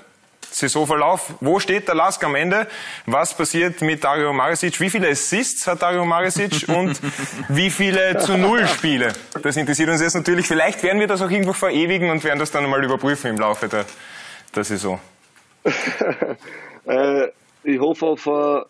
Saisonverlauf. 0.51 1.33
Wo 1.41 1.59
steht 1.59 1.87
der 1.87 1.95
Lask 1.95 2.23
am 2.23 2.35
Ende? 2.35 2.67
Was 3.07 3.35
passiert 3.35 3.81
mit 3.81 4.03
Dario 4.03 4.31
Marisic? 4.31 4.79
Wie 4.79 4.89
viele 4.89 5.09
Assists 5.09 5.67
hat 5.67 5.81
Dario 5.81 6.05
Marisic 6.05 6.65
und 6.69 7.01
wie 7.49 7.69
viele 7.69 8.19
zu 8.19 8.37
Null 8.37 8.67
Spiele? 8.67 9.13
Das 9.41 9.57
interessiert 9.57 9.89
uns 9.89 9.99
jetzt 9.99 10.13
natürlich. 10.13 10.47
Vielleicht 10.47 10.81
werden 10.83 10.99
wir 10.99 11.07
das 11.07 11.21
auch 11.21 11.29
irgendwo 11.29 11.51
verewigen 11.51 12.09
und 12.09 12.23
werden 12.23 12.39
das 12.39 12.51
dann 12.51 12.69
mal 12.69 12.83
überprüfen 12.83 13.31
im 13.31 13.37
Laufe 13.37 13.67
der, 13.67 13.85
der 14.55 14.63
Saison. 14.63 14.99
Äh, 16.87 17.29
ich 17.63 17.79
hoffe 17.79 18.05
auf 18.05 18.27
ein 18.27 18.61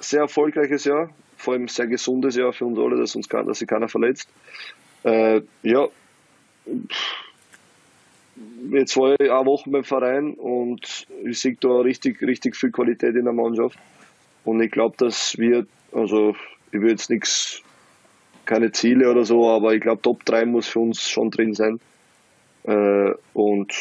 sehr 0.00 0.22
erfolgreiches 0.22 0.86
Jahr, 0.86 1.08
vor 1.36 1.52
allem 1.52 1.66
ein 1.66 1.68
sehr 1.68 1.86
gesundes 1.86 2.34
Jahr 2.34 2.52
für 2.52 2.64
uns 2.64 2.76
alle, 2.80 2.98
dass, 2.98 3.14
uns 3.14 3.28
dass 3.28 3.60
sich 3.60 3.68
keiner 3.68 3.88
verletzt. 3.88 4.28
Äh, 5.04 5.42
ja, 5.62 5.88
jetzt 8.70 8.96
war 8.96 9.18
ich 9.20 9.30
eine 9.30 9.46
Woche 9.46 9.70
beim 9.70 9.84
Verein 9.84 10.34
und 10.34 11.06
ich 11.24 11.38
sehe 11.38 11.56
da 11.60 11.80
richtig, 11.80 12.20
richtig 12.22 12.56
viel 12.56 12.70
Qualität 12.70 13.14
in 13.16 13.24
der 13.24 13.32
Mannschaft. 13.32 13.78
Und 14.44 14.60
ich 14.62 14.70
glaube, 14.70 14.96
dass 14.98 15.36
wir, 15.38 15.66
also 15.92 16.34
ich 16.72 16.80
will 16.80 16.90
jetzt 16.90 17.10
nichts, 17.10 17.62
keine 18.44 18.72
Ziele 18.72 19.10
oder 19.10 19.24
so, 19.24 19.48
aber 19.48 19.74
ich 19.74 19.80
glaube, 19.80 20.02
Top 20.02 20.24
3 20.24 20.46
muss 20.46 20.68
für 20.68 20.80
uns 20.80 21.08
schon 21.08 21.30
drin 21.30 21.54
sein. 21.54 21.80
Äh, 22.64 23.12
und 23.34 23.72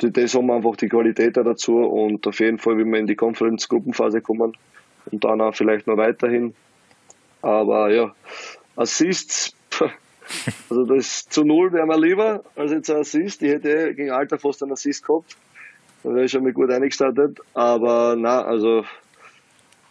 das 0.00 0.34
haben 0.34 0.46
wir 0.46 0.54
einfach 0.54 0.76
die 0.76 0.88
Qualität 0.88 1.36
da 1.36 1.42
dazu 1.42 1.78
und 1.78 2.26
auf 2.26 2.40
jeden 2.40 2.58
Fall, 2.58 2.78
wenn 2.78 2.90
wir 2.90 2.98
in 2.98 3.06
die 3.06 3.16
Conference-Gruppenphase 3.16 4.20
kommen 4.20 4.56
und 5.10 5.24
dann 5.24 5.40
auch 5.40 5.54
vielleicht 5.54 5.86
noch 5.86 5.96
weiterhin. 5.96 6.54
Aber 7.42 7.92
ja, 7.92 8.14
Assists, 8.76 9.54
pff, 9.70 9.90
also 10.70 10.84
das 10.84 11.24
zu 11.28 11.44
Null 11.44 11.72
wäre 11.72 11.86
mir 11.86 11.98
lieber 11.98 12.42
als 12.56 12.72
jetzt 12.72 12.90
ein 12.90 12.98
Assist. 12.98 13.42
Ich 13.42 13.50
hätte 13.50 13.68
eh 13.90 13.94
gegen 13.94 14.10
Alter 14.10 14.38
fast 14.38 14.62
einen 14.62 14.72
Assist 14.72 15.04
gehabt. 15.06 15.36
Da 16.02 16.10
wäre 16.10 16.24
ich 16.24 16.32
schon 16.32 16.42
mal 16.42 16.52
gut 16.52 16.70
eingestartet. 16.70 17.38
Aber 17.54 18.14
na, 18.18 18.42
also 18.42 18.84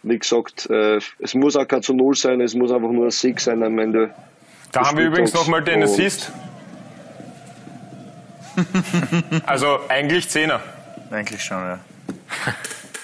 wie 0.04 0.20
gesagt, 0.20 0.70
äh, 0.70 1.00
es 1.20 1.34
muss 1.34 1.56
auch 1.56 1.68
kein 1.68 1.82
zu 1.82 1.94
Null 1.94 2.16
sein, 2.16 2.42
es 2.42 2.54
muss 2.56 2.72
einfach 2.72 2.90
nur 2.92 3.06
ein 3.06 3.12
Sieg 3.12 3.40
sein 3.40 3.64
am 3.64 3.78
Ende. 3.80 4.14
Da 4.72 4.88
haben 4.88 4.98
wir 4.98 5.06
übrigens 5.06 5.34
nochmal 5.34 5.64
den 5.64 5.84
Assist. 5.84 6.32
Also 9.48 9.80
eigentlich 9.90 10.30
Zehner. 10.30 10.62
Eigentlich 11.10 11.44
schon, 11.44 11.58
ja. 11.58 11.80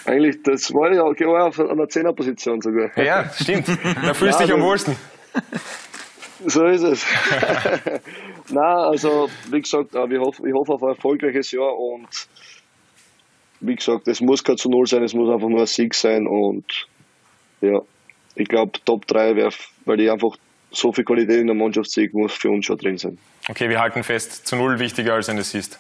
Eigentlich, 0.05 0.41
das 0.43 0.71
war 0.73 0.91
ja 0.93 1.03
okay, 1.03 1.25
war 1.25 1.45
auf 1.45 1.59
einer 1.59 1.87
Zehnerposition 1.89 2.61
sogar. 2.61 2.89
Ja, 2.97 3.29
stimmt. 3.33 3.67
Da 3.67 4.13
fühlst 4.13 4.39
du 4.39 4.43
Ja, 4.43 4.45
dich 4.45 4.53
am 4.53 4.59
das- 4.59 4.69
wohlsten. 4.69 4.95
So 6.45 6.65
ist 6.65 6.83
es. 6.83 7.05
Na, 8.49 8.87
also 8.87 9.29
wie 9.51 9.61
gesagt, 9.61 9.93
ich 9.93 10.19
hoffe, 10.19 10.47
ich 10.47 10.53
hoffe 10.53 10.73
auf 10.73 10.83
ein 10.83 10.89
erfolgreiches 10.89 11.51
Jahr 11.51 11.77
und 11.77 12.07
wie 13.59 13.75
gesagt, 13.75 14.07
es 14.07 14.21
muss 14.21 14.43
kein 14.43 14.57
zu 14.57 14.69
Null 14.69 14.87
sein, 14.87 15.03
es 15.03 15.13
muss 15.13 15.29
einfach 15.29 15.49
nur 15.49 15.61
ein 15.61 15.67
Sieg 15.67 15.93
sein 15.93 16.27
und 16.27 16.87
ja, 17.61 17.81
ich 18.35 18.47
glaube 18.47 18.71
Top 18.85 19.05
3 19.07 19.35
wäre, 19.35 19.51
weil 19.85 19.99
ich 19.99 20.09
einfach 20.09 20.37
so 20.71 20.93
viel 20.93 21.03
Qualität 21.03 21.41
in 21.41 21.47
der 21.47 21.55
Mannschaft 21.55 21.91
sehe, 21.91 22.09
muss 22.13 22.33
für 22.33 22.49
uns 22.49 22.65
schon 22.65 22.77
drin 22.77 22.97
sein. 22.97 23.17
Okay, 23.49 23.69
wir 23.69 23.79
halten 23.79 24.03
fest, 24.03 24.47
zu 24.47 24.55
Null 24.55 24.79
wichtiger 24.79 25.15
als 25.15 25.27
ein 25.27 25.39
Assist. 25.39 25.79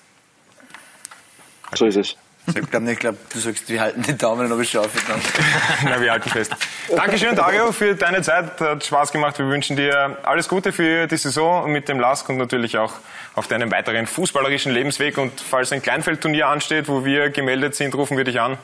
So 1.73 1.85
ist 1.85 1.95
es. 1.95 2.17
Ich 2.55 2.69
glaube 2.69 2.85
nicht, 2.85 2.93
ich 2.93 2.99
glaube, 2.99 3.17
du 3.31 3.39
sagst, 3.39 3.69
wir 3.69 3.81
halten 3.81 4.01
die 4.01 4.17
Daumen, 4.17 4.51
aber 4.51 4.61
ich 4.61 4.71
dann. 4.71 4.83
Na, 5.83 6.01
wir 6.01 6.11
halten 6.11 6.29
fest. 6.29 6.55
Dankeschön, 6.95 7.35
Dario, 7.35 7.71
für 7.71 7.95
deine 7.95 8.21
Zeit. 8.21 8.59
Hat 8.59 8.83
Spaß 8.83 9.11
gemacht. 9.11 9.37
Wir 9.39 9.47
wünschen 9.47 9.75
dir 9.75 10.17
alles 10.23 10.47
Gute 10.47 10.71
für 10.71 11.07
die 11.07 11.17
Saison 11.17 11.71
mit 11.71 11.87
dem 11.89 11.99
LASK 11.99 12.29
und 12.29 12.37
natürlich 12.37 12.77
auch 12.77 12.93
auf 13.35 13.47
deinem 13.47 13.71
weiteren 13.71 14.07
fußballerischen 14.07 14.71
Lebensweg. 14.71 15.17
Und 15.17 15.39
falls 15.39 15.71
ein 15.71 15.81
Kleinfeldturnier 15.81 16.47
ansteht, 16.47 16.87
wo 16.87 17.05
wir 17.05 17.29
gemeldet 17.29 17.75
sind, 17.75 17.95
rufen 17.95 18.17
wir 18.17 18.23
dich 18.23 18.39
an. 18.39 18.57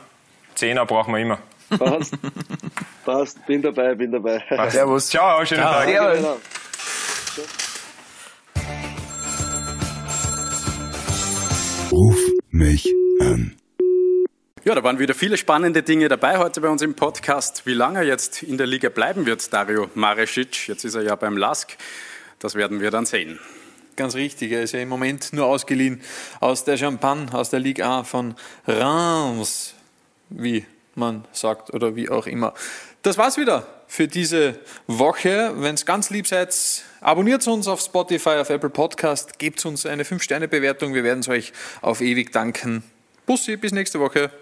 Zehner 0.54 0.86
brauchen 0.86 1.14
wir 1.14 1.20
immer. 1.20 1.38
Passt. 1.78 2.14
Passt, 3.04 3.46
bin 3.46 3.62
dabei, 3.62 3.94
bin 3.94 4.10
dabei. 4.12 4.42
Servus. 4.70 5.08
Ciao, 5.08 5.44
schönen 5.44 5.62
Tag. 5.62 5.86
Genau. 5.86 6.36
Ruf 11.92 12.18
mich 12.50 12.92
an. 13.20 13.56
Ja, 14.66 14.74
da 14.74 14.82
waren 14.82 14.98
wieder 14.98 15.14
viele 15.14 15.36
spannende 15.36 15.84
Dinge 15.84 16.08
dabei 16.08 16.38
heute 16.38 16.60
bei 16.60 16.68
uns 16.68 16.82
im 16.82 16.94
Podcast. 16.94 17.66
Wie 17.66 17.72
lange 17.72 18.00
er 18.00 18.04
jetzt 18.04 18.42
in 18.42 18.58
der 18.58 18.66
Liga 18.66 18.88
bleiben 18.88 19.24
wird, 19.24 19.52
Dario 19.52 19.88
Maresic, 19.94 20.66
jetzt 20.66 20.84
ist 20.84 20.96
er 20.96 21.02
ja 21.02 21.14
beim 21.14 21.36
LASK, 21.36 21.76
das 22.40 22.56
werden 22.56 22.80
wir 22.80 22.90
dann 22.90 23.06
sehen. 23.06 23.38
Ganz 23.94 24.16
richtig, 24.16 24.50
er 24.50 24.64
ist 24.64 24.72
ja 24.72 24.80
im 24.80 24.88
Moment 24.88 25.32
nur 25.32 25.46
ausgeliehen 25.46 26.00
aus 26.40 26.64
der 26.64 26.76
Champagne, 26.78 27.32
aus 27.32 27.48
der 27.50 27.60
Ligue 27.60 27.86
A 27.86 28.02
von 28.02 28.34
Reims, 28.66 29.74
wie 30.30 30.66
man 30.96 31.24
sagt 31.30 31.72
oder 31.72 31.94
wie 31.94 32.08
auch 32.08 32.26
immer. 32.26 32.52
Das 33.02 33.16
war's 33.16 33.36
wieder 33.36 33.68
für 33.86 34.08
diese 34.08 34.58
Woche. 34.88 35.52
Wenn 35.58 35.76
es 35.76 35.86
ganz 35.86 36.10
lieb 36.10 36.26
seid, 36.26 36.52
abonniert 37.00 37.46
uns 37.46 37.68
auf 37.68 37.80
Spotify, 37.80 38.30
auf 38.30 38.50
Apple 38.50 38.70
Podcast, 38.70 39.38
gebt 39.38 39.64
uns 39.64 39.86
eine 39.86 40.02
5-Sterne-Bewertung. 40.02 40.92
Wir 40.92 41.04
werden 41.04 41.20
es 41.20 41.28
euch 41.28 41.52
auf 41.82 42.00
ewig 42.00 42.32
danken. 42.32 42.82
Bussi, 43.26 43.56
bis 43.56 43.70
nächste 43.70 44.00
Woche. 44.00 44.32